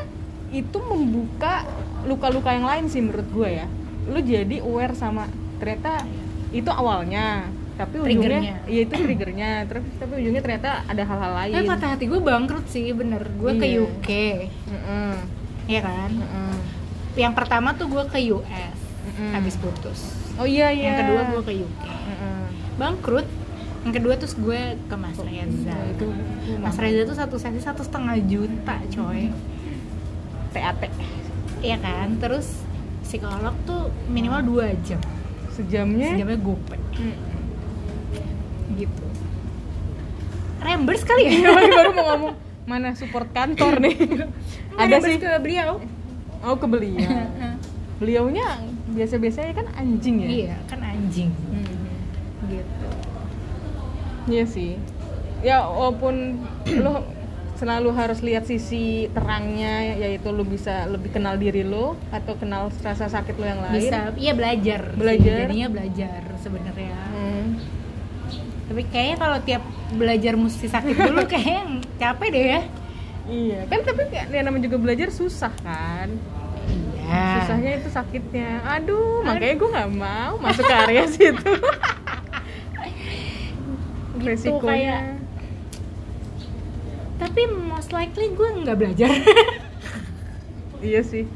itu 0.50 0.78
membuka 0.82 1.62
luka-luka 2.02 2.50
yang 2.50 2.66
lain 2.66 2.90
sih 2.90 3.04
menurut 3.04 3.28
gue 3.30 3.62
ya 3.62 3.66
lu 4.08 4.18
jadi 4.18 4.56
aware 4.60 4.96
sama 4.96 5.28
ternyata 5.60 6.02
itu 6.48 6.70
awalnya 6.72 7.44
tapi 7.78 8.02
ujungnya 8.02 8.66
iya 8.66 8.82
itu 8.82 8.90
triggernya. 8.90 9.50
Terus 9.70 9.86
tapi 10.02 10.12
ujungnya 10.18 10.42
ternyata 10.42 10.82
ada 10.82 11.02
hal-hal 11.06 11.32
lain. 11.46 11.54
Tapi 11.54 11.66
patah 11.70 11.88
hati 11.94 12.04
gue 12.10 12.18
bangkrut 12.18 12.66
sih 12.66 12.90
bener. 12.90 13.22
Gue 13.38 13.54
ke 13.54 13.66
Iya. 13.70 13.86
UK 13.86 14.10
Mm-mm, 14.66 15.12
ya 15.70 15.80
kan? 15.86 16.10
Mm-mm, 16.10 16.54
yang 17.14 17.32
pertama 17.38 17.78
tuh 17.78 17.86
gue 17.86 18.02
ke 18.10 18.18
US 18.34 18.78
mm-mm. 19.06 19.30
habis 19.30 19.54
putus. 19.54 20.10
Oh 20.34 20.46
iya 20.48 20.74
iya. 20.74 20.90
Yang 20.90 20.98
kedua 21.06 21.20
gue 21.30 21.42
ke 21.46 21.52
UK 21.54 21.84
Mm-mm. 21.86 22.38
bangkrut. 22.82 23.28
Yang 23.86 23.94
kedua 24.02 24.14
terus 24.18 24.34
gue 24.34 24.60
ke 24.74 24.96
Mas 24.98 25.18
Reza. 25.22 25.70
Nah, 25.70 25.86
itu, 25.86 26.06
itu 26.10 26.58
Mas 26.58 26.76
Reza 26.82 27.02
tuh 27.06 27.14
satu 27.14 27.36
sesi 27.38 27.62
satu 27.62 27.86
setengah 27.86 28.18
juta 28.26 28.74
coy. 28.90 29.30
TAT 30.50 30.82
Iya 31.62 31.78
kan? 31.78 32.18
Terus 32.18 32.66
psikolog 33.08 33.56
tuh 33.64 33.88
minimal 34.12 34.44
dua 34.44 34.76
jam. 34.84 35.00
Sejamnya? 35.56 36.12
Sejamnya 36.12 36.36
gope. 36.36 36.76
Mm. 36.76 37.16
gitu. 38.76 39.04
Reimburse 40.60 41.08
kali 41.08 41.22
ya? 41.24 41.32
Iya, 41.40 41.50
baru 41.72 41.90
mau 41.96 42.04
ngomong 42.12 42.34
mana 42.68 42.92
support 42.92 43.32
kantor 43.32 43.80
nih? 43.80 43.96
Ada 44.80 45.00
sih. 45.00 45.16
ke 45.16 45.40
beliau. 45.40 45.80
Oh 46.44 46.54
ke 46.60 46.68
beliau. 46.68 47.08
Beliaunya 47.98 48.60
biasa-biasanya 48.92 49.52
kan 49.56 49.66
anjing 49.74 50.22
ya? 50.22 50.28
Iya 50.28 50.56
kan 50.68 50.80
anjing. 50.84 51.32
Mhm. 51.32 51.76
gitu. 52.52 52.88
Iya 54.28 54.44
sih. 54.44 54.72
Ya 55.40 55.64
walaupun 55.64 56.44
lo 56.84 57.02
selalu 57.58 57.90
harus 57.90 58.18
lihat 58.20 58.44
sisi 58.44 58.84
terangnya 59.08 59.98
yaitu 59.98 60.30
lo 60.30 60.42
bisa 60.42 60.86
lebih 60.86 61.10
kenal 61.10 61.34
diri 61.34 61.60
lo 61.60 61.98
atau 62.08 62.32
kenal 62.32 62.70
rasa 62.78 63.06
sakit 63.06 63.34
lo 63.34 63.44
yang 63.44 63.60
lain. 63.60 63.74
bisa 63.76 63.98
iya 64.14 64.32
belajar 64.32 64.80
sih. 64.86 64.96
Belajar. 64.96 65.36
jadinya 65.44 65.68
belajar 65.68 66.20
sebenarnya 66.38 66.94
Hmm. 67.08 67.46
tapi 68.64 68.82
kayaknya 68.86 69.16
kalau 69.16 69.38
tiap 69.42 69.62
belajar 69.90 70.32
mesti 70.34 70.66
sakit 70.66 70.94
dulu 70.94 71.20
kayaknya 71.28 71.62
capek 71.96 72.28
deh 72.30 72.46
ya 72.48 72.62
Iya, 73.28 73.60
kan 73.66 73.84
tapi 73.84 74.02
kayak- 74.06 74.30
ya 74.30 74.40
namanya 74.40 74.64
juga 74.64 74.80
belajar 74.80 75.08
susah 75.10 75.52
kan. 75.58 76.08
iya 76.64 77.44
Susahnya 77.44 77.70
itu 77.76 77.88
sakitnya. 77.90 78.64
Aduh, 78.66 79.20
makanya 79.20 79.52
gue 79.54 79.68
nggak 79.68 79.90
mau 79.92 80.34
masuk 80.38 80.64
ke 80.64 80.72
area 80.74 81.04
situ. 81.06 81.36
Gitu, 84.16 84.24
Resikonya. 84.24 84.64
kayak 84.64 85.02
tapi 87.18 87.40
most 87.50 87.90
likely 87.90 88.30
gue 88.30 88.48
nggak 88.58 88.76
belajar 88.76 89.10
Iya 90.78 91.02
sih. 91.02 91.26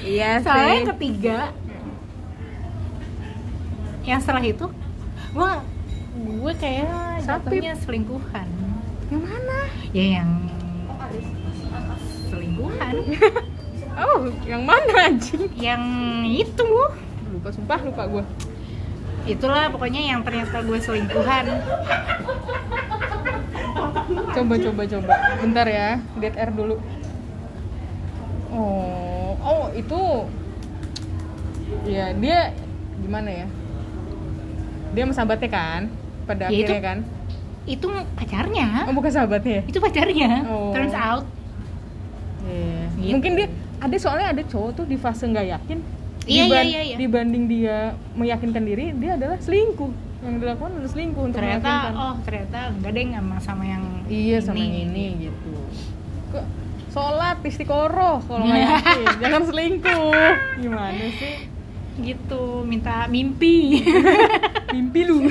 Iya 0.00 0.40
soalnya 0.40 0.64
sih. 0.66 0.74
yang 0.74 0.88
ketiga 0.90 1.38
yang 4.00 4.18
setelah 4.18 4.40
itu 4.40 4.66
gue 5.30 5.52
gue 6.16 6.52
kayak 6.56 6.88
jatuhnya 7.22 7.76
selingkuhan 7.76 8.48
Yang 9.06 9.22
mana? 9.22 9.58
ya 9.92 10.04
yang 10.16 10.30
selingkuhan 12.26 12.94
Oh, 13.92 14.32
yang 14.42 14.64
mana 14.64 14.88
anjing? 15.04 15.50
yang 15.52 15.82
itu 16.24 16.64
Lupa 17.28 17.52
sumpah 17.52 17.78
lupa 17.80 18.08
gue. 18.08 18.24
itulah 19.26 19.68
pokoknya 19.68 20.00
yang 20.06 20.24
ternyata 20.24 20.64
gue 20.64 20.78
selingkuhan 20.80 21.44
coba 24.10 24.54
coba 24.56 24.82
coba. 24.86 25.12
Bentar 25.38 25.66
ya 25.66 25.88
dead 26.16 26.34
air 26.34 26.50
dulu. 26.50 26.76
Oh 28.50 29.36
oh 29.40 29.64
itu. 29.72 30.02
Ya 31.86 32.12
dia 32.12 32.52
gimana 32.98 33.30
ya? 33.30 33.46
Dia 34.90 35.02
sama 35.06 35.14
sahabatnya 35.14 35.50
kan? 35.50 35.82
Pada 36.26 36.50
Ya, 36.50 36.54
itu- 36.56 36.70
akhirnya 36.70 36.82
kan? 36.84 36.98
itu 37.68 37.86
pacarnya. 38.16 38.66
Oh 38.88 38.94
bukan 38.96 39.10
sahabatnya 39.10 39.52
ya? 39.52 39.62
Itu 39.64 39.78
pacarnya. 39.78 40.30
Oh. 40.46 40.72
turns 40.72 40.96
out. 40.96 41.24
Iya. 42.42 42.82
Gitu. 42.98 43.12
mungkin 43.14 43.32
dia 43.32 43.48
ada 43.78 43.96
soalnya 43.96 44.26
ada 44.32 44.42
cowok 44.42 44.70
tuh 44.74 44.84
di 44.84 44.96
fase 44.96 45.24
nggak 45.24 45.46
yakin. 45.48 45.78
Iya, 46.28 46.42
Diban- 46.44 46.52
iya, 46.52 46.62
iya, 46.66 46.80
iya. 46.84 46.96
dibanding 46.98 47.44
dia 47.46 47.76
meyakinkan 48.12 48.62
diri 48.62 48.92
dia 48.92 49.16
adalah 49.16 49.38
selingkuh. 49.38 49.92
Yang 50.20 50.34
dilakukan 50.36 50.70
adalah 50.74 50.90
selingkuh 50.90 51.22
untuk 51.22 51.38
ternyata 51.38 51.70
oh 51.90 52.14
ternyata 52.20 52.58
enggak 52.70 52.90
deh 52.92 53.04
sama 53.08 53.36
sama 53.40 53.64
yang 53.64 53.84
Iya 54.10 54.42
sama 54.42 54.58
yang 54.58 54.90
ini 54.90 55.04
gitu. 55.24 55.54
Kok 56.28 56.44
sholat 56.90 57.38
istiqoroh 57.40 58.18
kalau 58.20 58.42
nggak 58.42 58.60
yakin, 58.60 58.98
jangan 59.18 59.42
selingkuh. 59.46 60.34
Gimana 60.58 61.06
sih? 61.14 61.36
gitu 62.00 62.64
minta 62.64 63.04
mimpi 63.06 63.84
Mimpi 64.72 65.00
lu. 65.04 65.28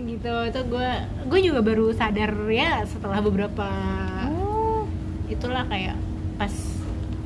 gitu 0.00 0.34
itu 0.46 0.60
gue 0.64 0.88
gue 1.26 1.40
juga 1.42 1.60
baru 1.60 1.90
sadar 1.90 2.30
ya 2.46 2.84
setelah 2.84 3.18
beberapa 3.18 3.66
Oh, 4.30 4.86
itulah 5.26 5.66
kayak 5.66 5.98
pas 6.36 6.54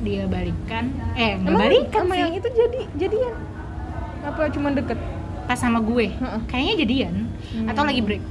dia 0.01 0.25
balikan 0.25 0.89
eh 1.13 1.37
nggak 1.37 1.53
balikan 1.55 2.01
sama 2.01 2.13
sih 2.13 2.19
yang 2.19 2.33
itu 2.33 2.47
jadi 2.49 2.79
jadian? 2.97 3.35
Apa 4.23 4.49
cuma 4.49 4.73
deket? 4.73 4.97
pas 5.45 5.53
sama 5.55 5.77
gue 5.79 6.09
kayaknya 6.47 6.75
jadian 6.81 7.15
Hmm. 7.45 7.69
atau 7.69 7.85
lagi 7.85 8.01
break 8.01 8.25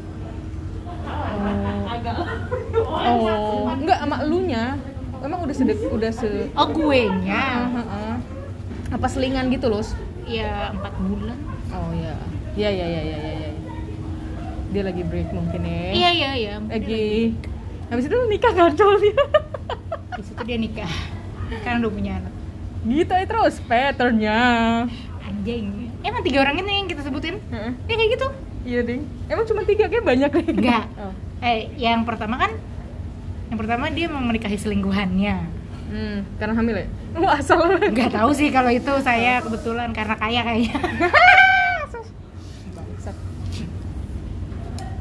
Oh, 2.04 3.00
oh, 3.64 3.72
enggak 3.72 3.98
sama 4.02 4.16
elunya. 4.20 4.76
Emang 5.24 5.40
udah 5.40 5.56
sedek, 5.56 5.80
udah 5.88 6.12
se. 6.12 6.52
oh 6.52 6.68
gue 6.68 7.00
nya 7.24 7.64
Heeh. 7.64 8.14
Apa 8.92 9.06
selingan 9.08 9.48
gitu 9.48 9.72
loh? 9.72 9.80
ya 10.24 10.72
empat 10.72 10.92
bulan 11.00 11.36
Oh 11.68 11.92
ya, 11.92 12.16
ya 12.56 12.68
ya 12.68 12.86
ya 12.88 13.00
ya 13.00 13.16
ya. 13.16 13.32
ya. 13.40 13.50
Dia 14.68 14.82
lagi 14.84 15.00
break 15.04 15.32
mungkin 15.32 15.60
ya. 15.64 15.80
iya 15.92 16.10
iya 16.12 16.30
iya 16.36 16.54
Lagi. 16.60 17.32
Habis 17.88 18.04
itu 18.08 18.16
nikah 18.28 18.52
kan 18.52 18.72
dia. 18.76 19.16
di 20.14 20.22
situ 20.22 20.42
dia 20.46 20.58
nikah 20.60 20.92
kan 21.62 21.82
udah 21.82 21.92
punya 21.92 22.12
anak 22.22 22.32
gitu 22.84 23.12
ya 23.12 23.24
terus 23.26 23.56
patternnya 23.64 24.38
anjing 25.24 25.90
emang 26.04 26.22
tiga 26.22 26.44
orang 26.44 26.60
ini 26.60 26.84
yang 26.84 26.88
kita 26.88 27.02
sebutin 27.02 27.40
Heeh. 27.50 27.72
dia 27.88 27.94
kayak 27.96 28.10
gitu 28.14 28.26
iya 28.64 28.80
ding 28.84 29.02
emang 29.26 29.44
cuma 29.48 29.64
tiga 29.64 29.88
kayak 29.88 30.04
banyak 30.04 30.30
nih 30.30 30.46
Enggak. 30.52 30.84
oh. 31.00 31.12
Eh 31.44 31.68
yang 31.76 32.02
pertama 32.02 32.40
kan 32.40 32.52
yang 33.46 33.58
pertama 33.60 33.86
dia 33.88 34.08
mau 34.08 34.18
menikahi 34.18 34.56
selingkuhannya. 34.56 35.36
Hmm, 35.84 36.16
karena 36.36 36.54
hamil 36.54 36.74
ya? 36.74 36.86
Asal 37.30 37.60
nggak 37.78 38.10
tahu 38.10 38.30
sih 38.32 38.48
kalau 38.48 38.66
itu 38.68 38.88
saya 38.98 39.38
kebetulan 39.38 39.92
karena 39.92 40.16
kaya 40.16 40.40
kayaknya. 40.42 40.74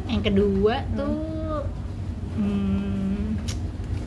Yang 0.05 0.21
kedua 0.29 0.75
tuh 0.93 1.65
hmm, 2.37 3.33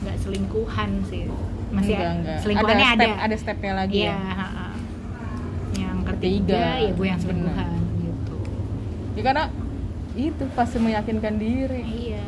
nggak 0.05 0.16
selingkuhan 0.20 0.90
sih. 1.05 1.27
Masih 1.75 1.92
enggak, 1.92 1.99
ada- 1.99 2.14
enggak. 2.14 2.38
selingkuhannya 2.44 2.87
ada 2.87 2.94
ada, 2.94 3.07
step, 3.09 3.25
ada. 3.25 3.37
stepnya 3.37 3.72
lagi 3.75 3.99
Iya, 3.99 4.12
ya? 4.12 4.18
ha-ha. 4.22 4.68
yang 5.75 5.99
Ketiga. 6.07 6.55
ketiga 6.55 6.62
ya 6.79 6.90
gue 6.94 7.07
yang 7.09 7.20
selingkuhan 7.20 7.68
gitu. 7.99 8.35
Ya 9.18 9.22
karena 9.25 9.44
itu 10.17 10.45
pasti 10.57 10.81
meyakinkan 10.81 11.37
diri. 11.37 11.83
Iya. 11.85 12.25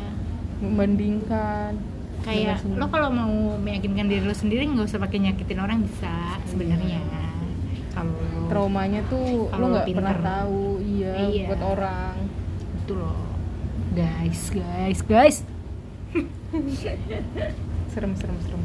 Membandingkan. 0.61 1.73
Kayak 2.19 2.61
lo 2.75 2.85
kalau 2.91 3.09
mau 3.09 3.33
meyakinkan 3.57 4.05
diri 4.05 4.21
lo 4.21 4.35
sendiri 4.35 4.67
nggak 4.67 4.85
usah 4.85 4.99
pakai 4.99 5.23
nyakitin 5.23 5.59
orang 5.59 5.81
bisa 5.81 6.37
sebenarnya. 6.45 6.99
Kalau 7.89 8.13
traumanya 8.47 9.01
tuh 9.07 9.49
lo 9.49 9.65
nggak 9.71 9.87
pernah 9.89 10.15
tahu 10.19 10.83
iya, 10.83 11.11
Iya. 11.25 11.45
buat 11.49 11.61
orang. 11.63 12.15
Itu 12.83 12.93
loh. 12.93 13.23
Guys 13.95 14.51
guys 14.51 14.99
guys. 15.01 15.37
Serem 17.89 18.13
serem 18.13 18.37
serem. 18.43 18.61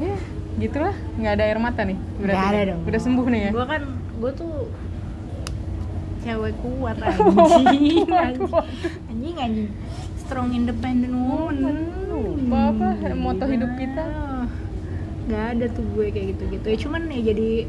Ya 0.00 0.16
gitulah. 0.56 0.94
Nggak 1.18 1.32
ada 1.34 1.44
air 1.44 1.58
mata 1.58 1.82
nih 1.82 1.98
berarti. 2.22 2.46
ada 2.46 2.60
dong. 2.72 2.80
Udah 2.86 3.00
sembuh 3.02 3.26
nih 3.28 3.40
ya? 3.40 3.50
Gue 3.52 3.66
kan 3.66 3.82
gue 4.22 4.32
tuh 4.32 4.54
cewek 6.24 6.56
kuat 6.64 6.96
anjing. 7.04 8.08
anjing 9.12 9.36
anjing. 9.36 9.68
Strong 10.24 10.56
independent 10.56 11.12
woman. 11.12 11.76
Lupa 12.08 12.72
apa 12.72 13.12
moto 13.12 13.44
hidup 13.44 13.76
kita. 13.76 14.08
nggak 15.24 15.56
ada 15.56 15.66
tuh 15.72 15.80
gue 15.96 16.12
kayak 16.12 16.36
gitu 16.36 16.44
gitu 16.52 16.66
ya 16.68 16.76
cuman 16.84 17.08
ya 17.08 17.32
jadi 17.32 17.64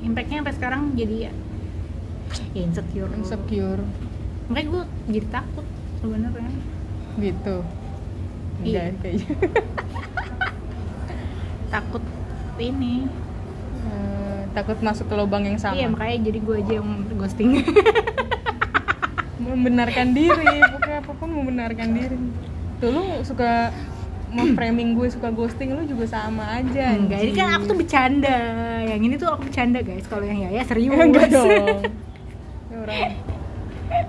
impactnya 0.00 0.40
sampai 0.40 0.56
sekarang 0.56 0.96
jadi 0.96 1.28
ya, 1.28 1.32
ya 2.56 2.62
insecure. 2.64 3.12
Insecure. 3.16 3.82
Makanya 4.48 4.66
gue 4.68 4.82
jadi 5.12 5.26
takut 5.32 5.66
sebenarnya. 6.00 6.52
Gitu. 7.16 7.56
Iya. 8.64 8.92
Kayaknya. 9.00 9.28
Takut 11.74 12.04
ini 12.60 13.08
takut 14.54 14.78
masuk 14.78 15.10
ke 15.10 15.14
lubang 15.18 15.42
yang 15.42 15.58
sama. 15.58 15.74
Iya 15.74 15.90
makanya 15.90 16.30
jadi 16.30 16.38
gue 16.38 16.56
aja 16.62 16.72
yang 16.78 16.88
ghosting. 17.18 17.50
Membenarkan 19.44 20.14
diri. 20.14 20.62
Pokoknya 20.62 20.98
apa 21.02 21.12
pun 21.12 21.28
membenarkan 21.34 21.88
diri. 21.92 22.16
Tuh 22.78 22.88
lu 22.94 23.04
suka 23.26 23.74
memframing 24.34 24.98
gue 24.98 25.06
suka 25.10 25.30
ghosting 25.30 25.74
lu 25.74 25.82
juga 25.86 26.06
sama 26.06 26.58
aja 26.62 26.94
enggak. 26.94 27.18
Ini 27.22 27.32
kan 27.34 27.48
aku 27.58 27.64
tuh 27.74 27.78
bercanda. 27.82 28.38
Yang 28.86 29.00
ini 29.02 29.14
tuh 29.18 29.28
aku 29.34 29.42
bercanda 29.50 29.78
guys. 29.82 30.06
Kalau 30.06 30.24
yang 30.24 30.38
Yaya 30.46 30.62
serius 30.62 30.94
enggak 30.94 31.28
dong. 31.34 31.82
orang 32.84 33.02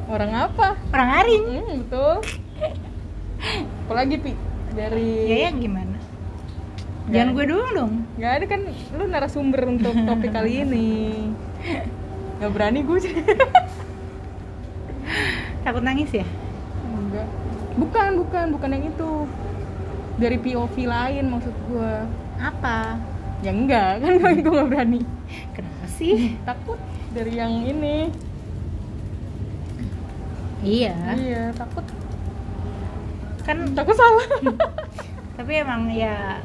orang 0.10 0.32
apa? 0.50 0.68
Orang 0.94 1.10
aring. 1.26 1.44
Hmm, 1.46 1.74
betul. 1.86 2.16
Apalagi 3.86 4.16
pi? 4.22 4.32
Dari 4.76 5.10
ya 5.30 5.38
ya 5.48 5.52
gimana 5.56 5.85
Jangan 7.06 7.30
ada. 7.30 7.36
gue 7.38 7.46
doang 7.54 7.72
dong. 7.76 7.94
Nggak 8.18 8.32
ada 8.32 8.46
kan 8.50 8.62
lu 8.98 9.04
narasumber 9.06 9.62
untuk 9.70 9.94
topik 9.94 10.34
kali 10.34 10.52
ini. 10.66 10.90
Nggak 12.42 12.52
berani 12.52 12.80
gue 12.82 12.98
sih. 12.98 13.14
Takut 15.66 15.84
nangis 15.86 16.10
ya? 16.14 16.26
Enggak 16.96 17.28
bukan 17.76 18.10
bukan 18.26 18.46
bukan 18.58 18.70
yang 18.74 18.86
itu. 18.90 19.12
Dari 20.16 20.38
POV 20.40 20.76
lain 20.88 21.26
maksud 21.28 21.56
gue 21.68 21.92
apa? 22.40 22.96
Ya 23.44 23.52
enggak 23.52 24.02
kan 24.02 24.12
gue 24.18 24.32
nggak 24.42 24.70
berani. 24.72 25.02
Kenapa 25.54 25.86
sih? 25.92 26.40
Takut 26.42 26.80
dari 27.14 27.38
yang 27.38 27.54
ini. 27.68 28.10
Iya. 30.66 30.98
Iya 31.14 31.44
takut. 31.54 31.86
Kan 33.46 33.78
takut 33.78 33.94
salah. 33.94 34.28
Tapi 35.38 35.52
emang 35.62 35.94
ya 35.94 36.42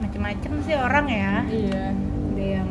macem-macem 0.00 0.52
sih 0.64 0.76
orang 0.76 1.06
ya. 1.08 1.32
Iya. 1.48 1.84
Ada 2.36 2.44
yang 2.60 2.70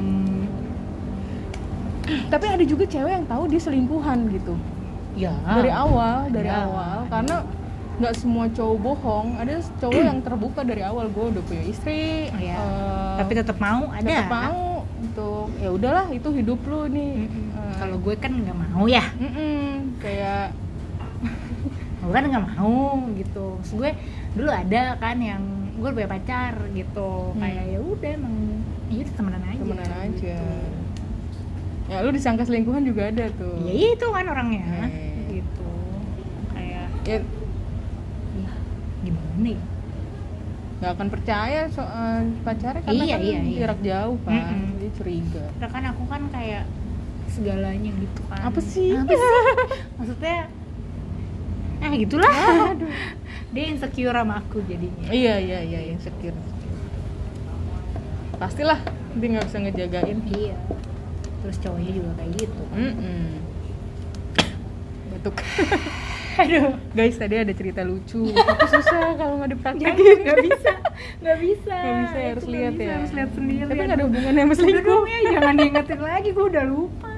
tapi 2.30 2.46
ada 2.46 2.62
juga 2.62 2.86
cewek 2.86 3.12
yang 3.18 3.26
tahu 3.26 3.50
dia 3.50 3.62
selingkuhan 3.62 4.30
gitu. 4.30 4.54
Ya. 5.18 5.34
Dari 5.42 5.72
awal 5.74 6.30
dari 6.30 6.50
Ada. 6.52 6.70
awal. 6.70 6.98
Karena 7.10 7.36
nggak 7.96 8.14
semua 8.20 8.46
cowok 8.52 8.78
bohong. 8.78 9.28
Ada 9.42 9.64
cowok 9.82 10.02
yang 10.06 10.20
terbuka 10.22 10.62
dari 10.62 10.86
awal. 10.86 11.10
Gue 11.10 11.34
udah 11.34 11.44
punya 11.48 11.64
istri 11.66 12.30
Iya. 12.30 12.60
eh, 12.62 13.14
tapi 13.18 13.32
tetap 13.34 13.58
mau 13.58 13.90
ada 13.90 14.06
tetap 14.06 14.30
mau 14.30 14.86
untuk 15.02 15.48
ya 15.58 15.70
udahlah 15.74 16.06
itu 16.14 16.30
hidup 16.30 16.60
lu 16.68 16.86
nih. 16.92 17.26
Mm-mm. 17.26 17.58
Eh, 17.58 17.74
kalau 17.80 17.98
gue 17.98 18.14
kan 18.22 18.32
nggak 18.38 18.58
mau 18.70 18.86
ya. 18.86 19.06
Mm-mm, 19.18 19.98
kayak 19.98 20.54
gue 22.06 22.14
kan 22.14 22.26
nggak 22.28 22.48
mau 22.54 22.86
gitu 23.12 23.46
Terus 23.60 23.72
gue 23.74 23.92
dulu 24.34 24.50
ada 24.50 24.84
kan 24.96 25.18
yang 25.18 25.44
gue 25.74 25.90
punya 25.92 26.08
pacar 26.08 26.54
gitu 26.72 27.10
Hmm. 27.28 27.40
kayak 27.40 27.64
ya 27.68 27.80
udah 27.80 28.10
emang 28.12 28.36
ya 28.88 29.02
udah 29.02 29.14
temenan 29.14 29.44
aja 29.44 29.60
temenan 29.60 29.92
aja 29.92 30.38
gitu. 30.38 30.54
ya 31.86 31.98
lu 32.00 32.10
disangka 32.10 32.44
selingkuhan 32.44 32.82
juga 32.82 33.10
ada 33.10 33.26
tuh 33.32 33.60
ya 33.62 33.72
iya 33.72 33.88
itu 33.92 34.06
kan 34.08 34.26
orangnya 34.26 34.64
Hmm. 34.64 35.30
gitu 35.30 35.70
kayak 36.50 36.88
ya 37.04 37.18
ya 38.36 38.52
gimana 39.02 39.48
ya 39.52 39.64
nggak 40.76 40.92
akan 40.92 41.08
percaya 41.10 41.62
soal 41.70 42.14
pacarnya 42.42 42.82
karena 42.82 43.00
Iya, 43.02 43.16
kan 43.16 43.22
iya, 43.22 43.40
iya. 43.42 43.60
jarak 43.60 43.80
jauh 43.82 44.18
kan 44.22 44.36
Mm-mm. 44.36 44.76
dia 44.78 44.92
curiga 44.94 45.44
Karena 45.52 45.68
kan 45.72 45.84
aku 45.88 46.04
kan 46.06 46.22
kayak 46.30 46.64
segalanya 47.28 47.92
gitu 47.92 48.22
kan 48.26 48.40
Apa 48.44 48.60
sih? 48.60 48.92
apa 48.94 49.08
sih 49.08 49.32
maksudnya 49.96 50.38
ah 51.82 51.92
gitulah. 51.94 52.34
Dia 53.52 53.64
insecure 53.68 54.12
sama 54.12 54.40
aku 54.40 54.60
jadinya. 54.64 55.08
Iya 55.08 55.36
iya 55.40 55.60
iya 55.62 55.80
insecure. 55.90 56.36
Pastilah 58.36 58.80
dia 59.16 59.28
nggak 59.32 59.46
bisa 59.48 59.58
ngejagain. 59.64 60.20
Iya. 60.28 60.58
Terus 61.40 61.58
cowoknya 61.62 61.92
juga 61.94 62.12
kayak 62.18 62.32
gitu. 62.36 62.62
Mm-mm. 62.74 63.24
batuk. 65.14 65.36
Aduh. 66.36 66.76
Guys 66.92 67.16
tadi 67.16 67.36
ada 67.40 67.54
cerita 67.56 67.80
lucu. 67.82 68.28
Tapi 68.28 68.66
susah 68.68 69.16
kalau 69.16 69.40
nggak 69.40 69.56
dipraktekin 69.56 70.18
nggak 70.20 70.40
bisa 70.44 70.72
nggak 71.24 71.38
bisa. 71.40 71.76
Nggak 71.80 71.96
bisa, 72.04 72.18
harus 72.20 72.44
Itu 72.44 72.50
nggak 72.52 72.60
lihat 72.60 72.74
bisa, 72.74 72.84
ya. 72.84 72.94
harus 73.00 73.12
lihat 73.16 73.30
sendiri. 73.32 73.62
Tapi 73.64 73.80
nggak 73.80 73.96
ada 73.96 74.04
hubungannya 74.04 74.42
sama 74.44 74.54
selingkuh. 74.54 75.02
ya 75.08 75.20
jangan 75.32 75.54
diingetin 75.56 76.00
lagi 76.02 76.30
gue 76.36 76.46
udah 76.52 76.64
lupa. 76.68 77.10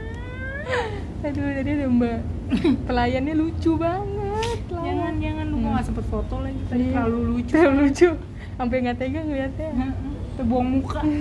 Aduh 1.25 1.49
tadi 1.49 1.69
ada 1.73 1.85
mbak. 1.89 2.19
Pelayannya 2.87 3.33
lucu 3.33 3.71
banget 3.75 4.61
lah. 4.69 4.83
jangan 4.85 5.13
jangan 5.17 5.45
lu 5.49 5.57
Hmm. 5.57 5.66
Nggak 5.77 5.85
sempet 5.85 6.05
foto 6.07 6.41
lagi 6.41 6.57
tadi 6.65 6.81
Iya. 6.81 6.93
terlalu 6.97 7.19
lucu. 7.29 7.53
Terlalu 7.53 7.77
lucu. 7.83 8.09
Sampai 8.57 8.75
nggak 8.81 8.97
tega 8.97 9.19
ngeliatnya. 9.21 9.69
Terbuang 10.35 10.67
muka. 10.71 11.01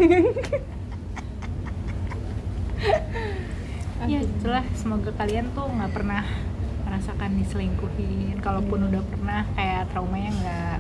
Ya 4.07 4.21
itulah. 4.23 4.63
Semoga 4.73 5.11
kalian 5.13 5.51
tuh 5.51 5.67
nggak 5.67 5.91
pernah 5.91 6.23
merasakan 6.85 7.37
diselingkuhin. 7.37 8.39
Kalaupun 8.39 8.87
udah 8.87 9.03
pernah 9.05 9.43
kayak 9.53 9.91
traumanya 9.91 10.31
nggak 10.33 10.77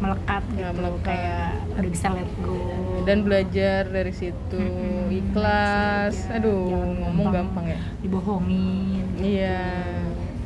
melekat 0.00 0.42
Nggak 0.46 0.70
gitu. 0.70 0.78
melekat. 0.78 1.04
kayak 1.04 1.48
udah 1.74 1.90
bisa 1.90 2.06
let 2.14 2.30
go. 2.38 2.56
Dan 3.02 3.18
belajar 3.20 3.82
dari 3.84 4.12
situ. 4.14 4.56
Mm-mm. 4.56 5.10
ikhlas. 5.10 6.14
Belajar. 6.22 6.36
aduh 6.38 6.62
Jangan 6.70 6.90
ngomong 7.02 7.26
gampang 7.32 7.66
ya. 7.66 7.80
Dibohongin 8.00 9.04
iya. 9.18 9.60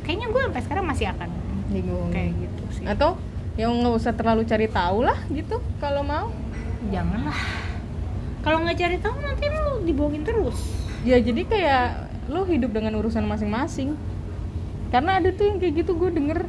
Kayaknya 0.01 0.27
gue 0.27 0.41
sampai 0.41 0.61
sekarang 0.61 0.85
masih 0.85 1.07
akan 1.09 1.29
bingung. 1.69 2.09
Kayak 2.11 2.31
gitu 2.37 2.63
sih. 2.71 2.85
Atau 2.85 3.17
yang 3.55 3.71
nggak 3.71 3.95
usah 3.95 4.11
terlalu 4.11 4.43
cari 4.43 4.67
tahu 4.67 5.05
lah 5.07 5.17
gitu 5.31 5.61
kalau 5.79 6.03
mau. 6.03 6.27
Janganlah. 6.91 7.39
Kalau 8.43 8.61
nggak 8.61 8.77
cari 8.77 8.97
tahu 9.01 9.15
nanti 9.23 9.45
lu 9.49 9.81
dibohongin 9.83 10.23
terus. 10.27 10.57
Ya 11.01 11.17
jadi 11.17 11.41
kayak 11.45 11.85
lo 12.29 12.45
hidup 12.45 12.73
dengan 12.73 12.97
urusan 12.99 13.25
masing-masing. 13.25 13.97
Karena 14.93 15.17
ada 15.17 15.33
tuh 15.33 15.49
yang 15.49 15.57
kayak 15.57 15.81
gitu 15.81 15.97
gue 15.97 16.13
denger 16.13 16.45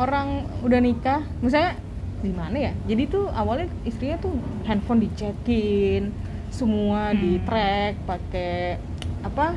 orang 0.00 0.48
udah 0.64 0.80
nikah. 0.80 1.22
Misalnya 1.44 1.76
di 2.24 2.32
mana 2.32 2.56
ya? 2.56 2.72
Jadi 2.88 3.02
tuh 3.06 3.28
awalnya 3.28 3.68
istrinya 3.84 4.16
tuh 4.16 4.32
handphone 4.64 5.04
dicekin 5.04 6.10
semua 6.48 7.12
Hmm. 7.12 7.20
di 7.20 7.32
track 7.44 7.92
pakai 8.08 8.80
apa? 9.20 9.56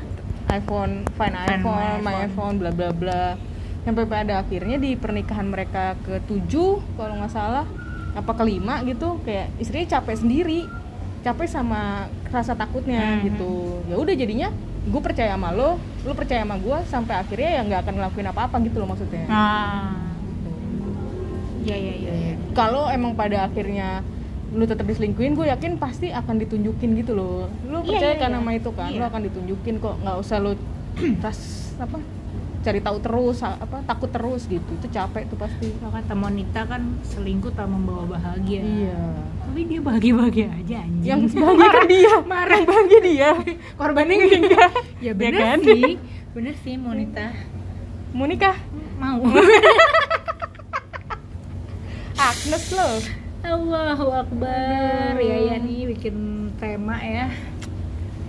iPhone 0.50 1.06
find 1.14 1.38
iPhone, 1.38 2.02
My 2.02 2.26
iPhone 2.26 2.58
bla 2.58 2.74
bla 2.74 2.90
bla 2.90 3.38
sampai 3.82 4.04
pada 4.04 4.40
akhirnya 4.40 4.76
di 4.76 4.94
pernikahan 4.94 5.46
mereka 5.46 5.96
ke 6.02 6.20
tujuh 6.26 6.80
kalau 6.94 7.14
nggak 7.16 7.32
salah 7.32 7.66
apa 8.12 8.32
kelima 8.34 8.82
gitu 8.84 9.22
kayak 9.22 9.54
istrinya 9.56 9.98
capek 9.98 10.16
sendiri 10.18 10.60
capek 11.20 11.48
sama 11.48 12.06
rasa 12.28 12.54
takutnya 12.54 13.00
Hmm. 13.00 13.24
gitu 13.26 13.52
ya 13.86 13.96
udah 13.96 14.14
jadinya 14.14 14.50
gue 14.82 15.02
percaya 15.02 15.34
sama 15.34 15.52
lo 15.52 15.76
lo 16.02 16.14
percaya 16.14 16.42
sama 16.42 16.56
gue 16.56 16.78
sampai 16.86 17.16
akhirnya 17.18 17.50
ya 17.52 17.62
nggak 17.62 17.80
akan 17.84 17.94
ngelakuin 17.96 18.28
apa 18.28 18.42
apa 18.46 18.56
gitu 18.62 18.78
loh 18.78 18.88
maksudnya 18.88 19.26
ah 19.28 19.96
ya 21.62 21.76
ya 21.76 21.94
ya, 21.94 22.14
ya. 22.16 22.34
kalau 22.52 22.88
emang 22.88 23.14
pada 23.14 23.46
akhirnya 23.46 24.02
lu 24.50 24.66
tetap 24.66 24.84
diselingkuhin 24.84 25.38
gue 25.38 25.46
yakin 25.46 25.78
pasti 25.78 26.10
akan 26.10 26.40
ditunjukin 26.40 26.98
gitu 26.98 27.14
loh 27.14 27.46
lu 27.64 27.84
Iya, 27.84 27.88
percaya 27.88 28.10
iya, 28.10 28.18
kan 28.18 28.30
iya. 28.30 28.38
sama 28.40 28.52
itu 28.52 28.70
kan 28.72 28.90
lu 28.90 28.98
Iya. 28.98 29.10
akan 29.12 29.22
ditunjukin 29.24 29.76
kok 29.78 29.96
nggak 30.02 30.18
usah 30.18 30.38
lu 30.40 30.52
ras 31.24 31.40
apa 31.78 31.98
cari 32.60 32.84
tahu 32.84 32.98
terus 33.00 33.40
apa 33.40 33.80
takut 33.88 34.12
terus 34.12 34.44
gitu. 34.46 34.68
Itu 34.76 34.88
capek 34.88 35.32
tuh 35.32 35.40
pasti. 35.40 35.72
Kalau 35.80 35.92
kata 35.92 36.14
Monita 36.14 36.68
kan 36.68 37.00
selingkuh 37.08 37.56
tak 37.56 37.72
membawa 37.72 38.20
bahagia. 38.20 38.62
Iya. 38.62 39.00
Tapi 39.48 39.62
dia 39.66 39.80
bahagia-bahagia 39.82 40.48
aja 40.54 40.76
anjing. 40.84 41.08
Yang 41.08 41.22
bahagia 41.36 41.68
kan 41.72 41.86
dia. 41.88 42.12
Marah 42.36 42.56
yang 42.60 42.68
bahagia 42.68 43.00
dia. 43.02 43.30
Korbannya 43.76 44.16
enggak 44.20 44.72
ya 45.06 45.12
bener 45.16 45.40
kan? 45.40 45.58
sih. 45.64 45.96
Bener 46.36 46.56
sih 46.62 46.76
Monita. 46.76 47.32
Mau 48.12 48.26
nikah 48.26 48.58
mau. 49.00 49.24
Agnes 52.20 52.66
lo? 52.76 52.90
Allahu 53.40 54.08
Akbar. 54.12 55.16
Ya 55.16 55.38
ya 55.40 55.56
nih 55.58 55.88
bikin 55.96 56.16
tema 56.60 57.00
ya. 57.00 57.32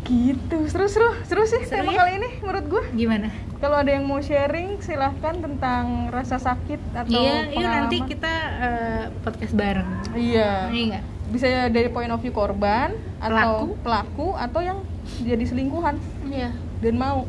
Gitu. 0.07 0.59
Seru 0.71 0.87
seru. 0.87 1.11
Seru 1.27 1.43
sih 1.45 1.66
Seru 1.66 1.83
tema 1.83 1.90
ya? 1.90 1.99
kali 2.07 2.12
ini 2.23 2.31
menurut 2.40 2.64
gue 2.71 2.83
gimana 2.95 3.49
kalau 3.61 3.77
ada 3.77 3.92
yang 3.92 4.09
mau 4.09 4.18
sharing 4.25 4.81
silahkan 4.81 5.37
tentang 5.37 6.09
rasa 6.09 6.40
sakit 6.40 6.81
atau 6.96 7.20
iya 7.20 7.53
yuk 7.53 7.68
nanti 7.68 7.96
kita 8.09 8.35
eh, 8.57 9.05
podcast 9.20 9.53
bareng. 9.53 9.88
Iya. 10.16 10.73
Iya 10.73 10.83
nggak? 10.88 11.05
Bisa 11.31 11.46
dari 11.68 11.92
point 11.92 12.09
of 12.09 12.25
view 12.25 12.33
korban 12.33 12.96
atau 13.20 13.77
pelaku. 13.85 14.33
atau 14.35 14.61
yang 14.64 14.81
jadi 15.20 15.44
selingkuhan. 15.44 16.01
Iya. 16.25 16.57
Dan 16.81 16.96
mau. 16.96 17.29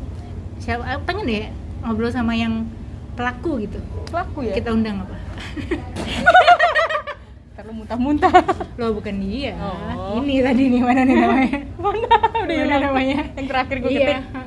Siapa 0.56 0.88
aku 0.88 1.02
pengen 1.04 1.28
deh 1.28 1.46
ngobrol 1.84 2.08
sama 2.08 2.32
yang 2.32 2.64
pelaku 3.12 3.68
gitu. 3.68 3.78
Pelaku 4.08 4.48
ya? 4.48 4.56
Kita 4.56 4.72
undang 4.72 5.04
apa? 5.04 5.16
Terlalu 7.60 7.72
muntah-muntah. 7.84 8.32
Lo 8.80 8.96
bukan 8.96 9.20
dia. 9.20 9.52
Oh. 9.60 10.16
ini 10.24 10.40
tadi 10.40 10.72
nih 10.72 10.80
mana 10.80 11.04
nih 11.04 11.16
namanya? 11.20 11.58
Mana? 11.82 12.08
Udah 12.40 12.56
Mana 12.56 12.76
namanya? 12.88 13.18
Yang 13.36 13.46
terakhir 13.52 13.76
gue 13.84 13.92
iya. 13.92 14.00
ketik 14.00 14.41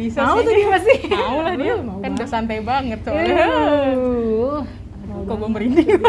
bisa 0.00 0.24
mau 0.24 0.40
sih. 0.40 0.46
tuh 0.48 0.52
dia 0.56 0.66
pasti. 0.72 0.96
Mau 1.12 1.38
lah 1.44 1.54
dia 1.60 1.74
mau 1.76 1.98
kan 2.00 2.10
udah 2.10 2.16
banget. 2.16 2.28
santai 2.32 2.58
banget 2.64 2.98
soalnya 3.04 3.44
Aduh. 3.92 4.60
kok 5.28 5.36
gue 5.36 5.50
merinding? 5.52 5.88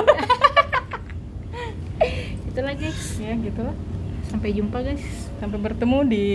Itulah 2.51 2.73
guys. 2.79 3.01
Ya 3.19 3.35
gitu 3.35 3.61
lah 3.61 3.75
sampai 4.31 4.49
jumpa 4.55 4.77
guys. 4.79 5.03
Sampai 5.43 5.59
bertemu 5.59 5.97
di 6.07 6.25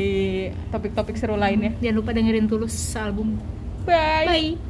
topik-topik 0.68 1.16
seru 1.16 1.40
lainnya. 1.40 1.72
Jangan 1.80 1.96
lupa 1.96 2.10
dengerin 2.12 2.44
tulus 2.44 2.76
album. 2.92 3.40
Bye. 3.88 4.28
Bye 4.28 4.65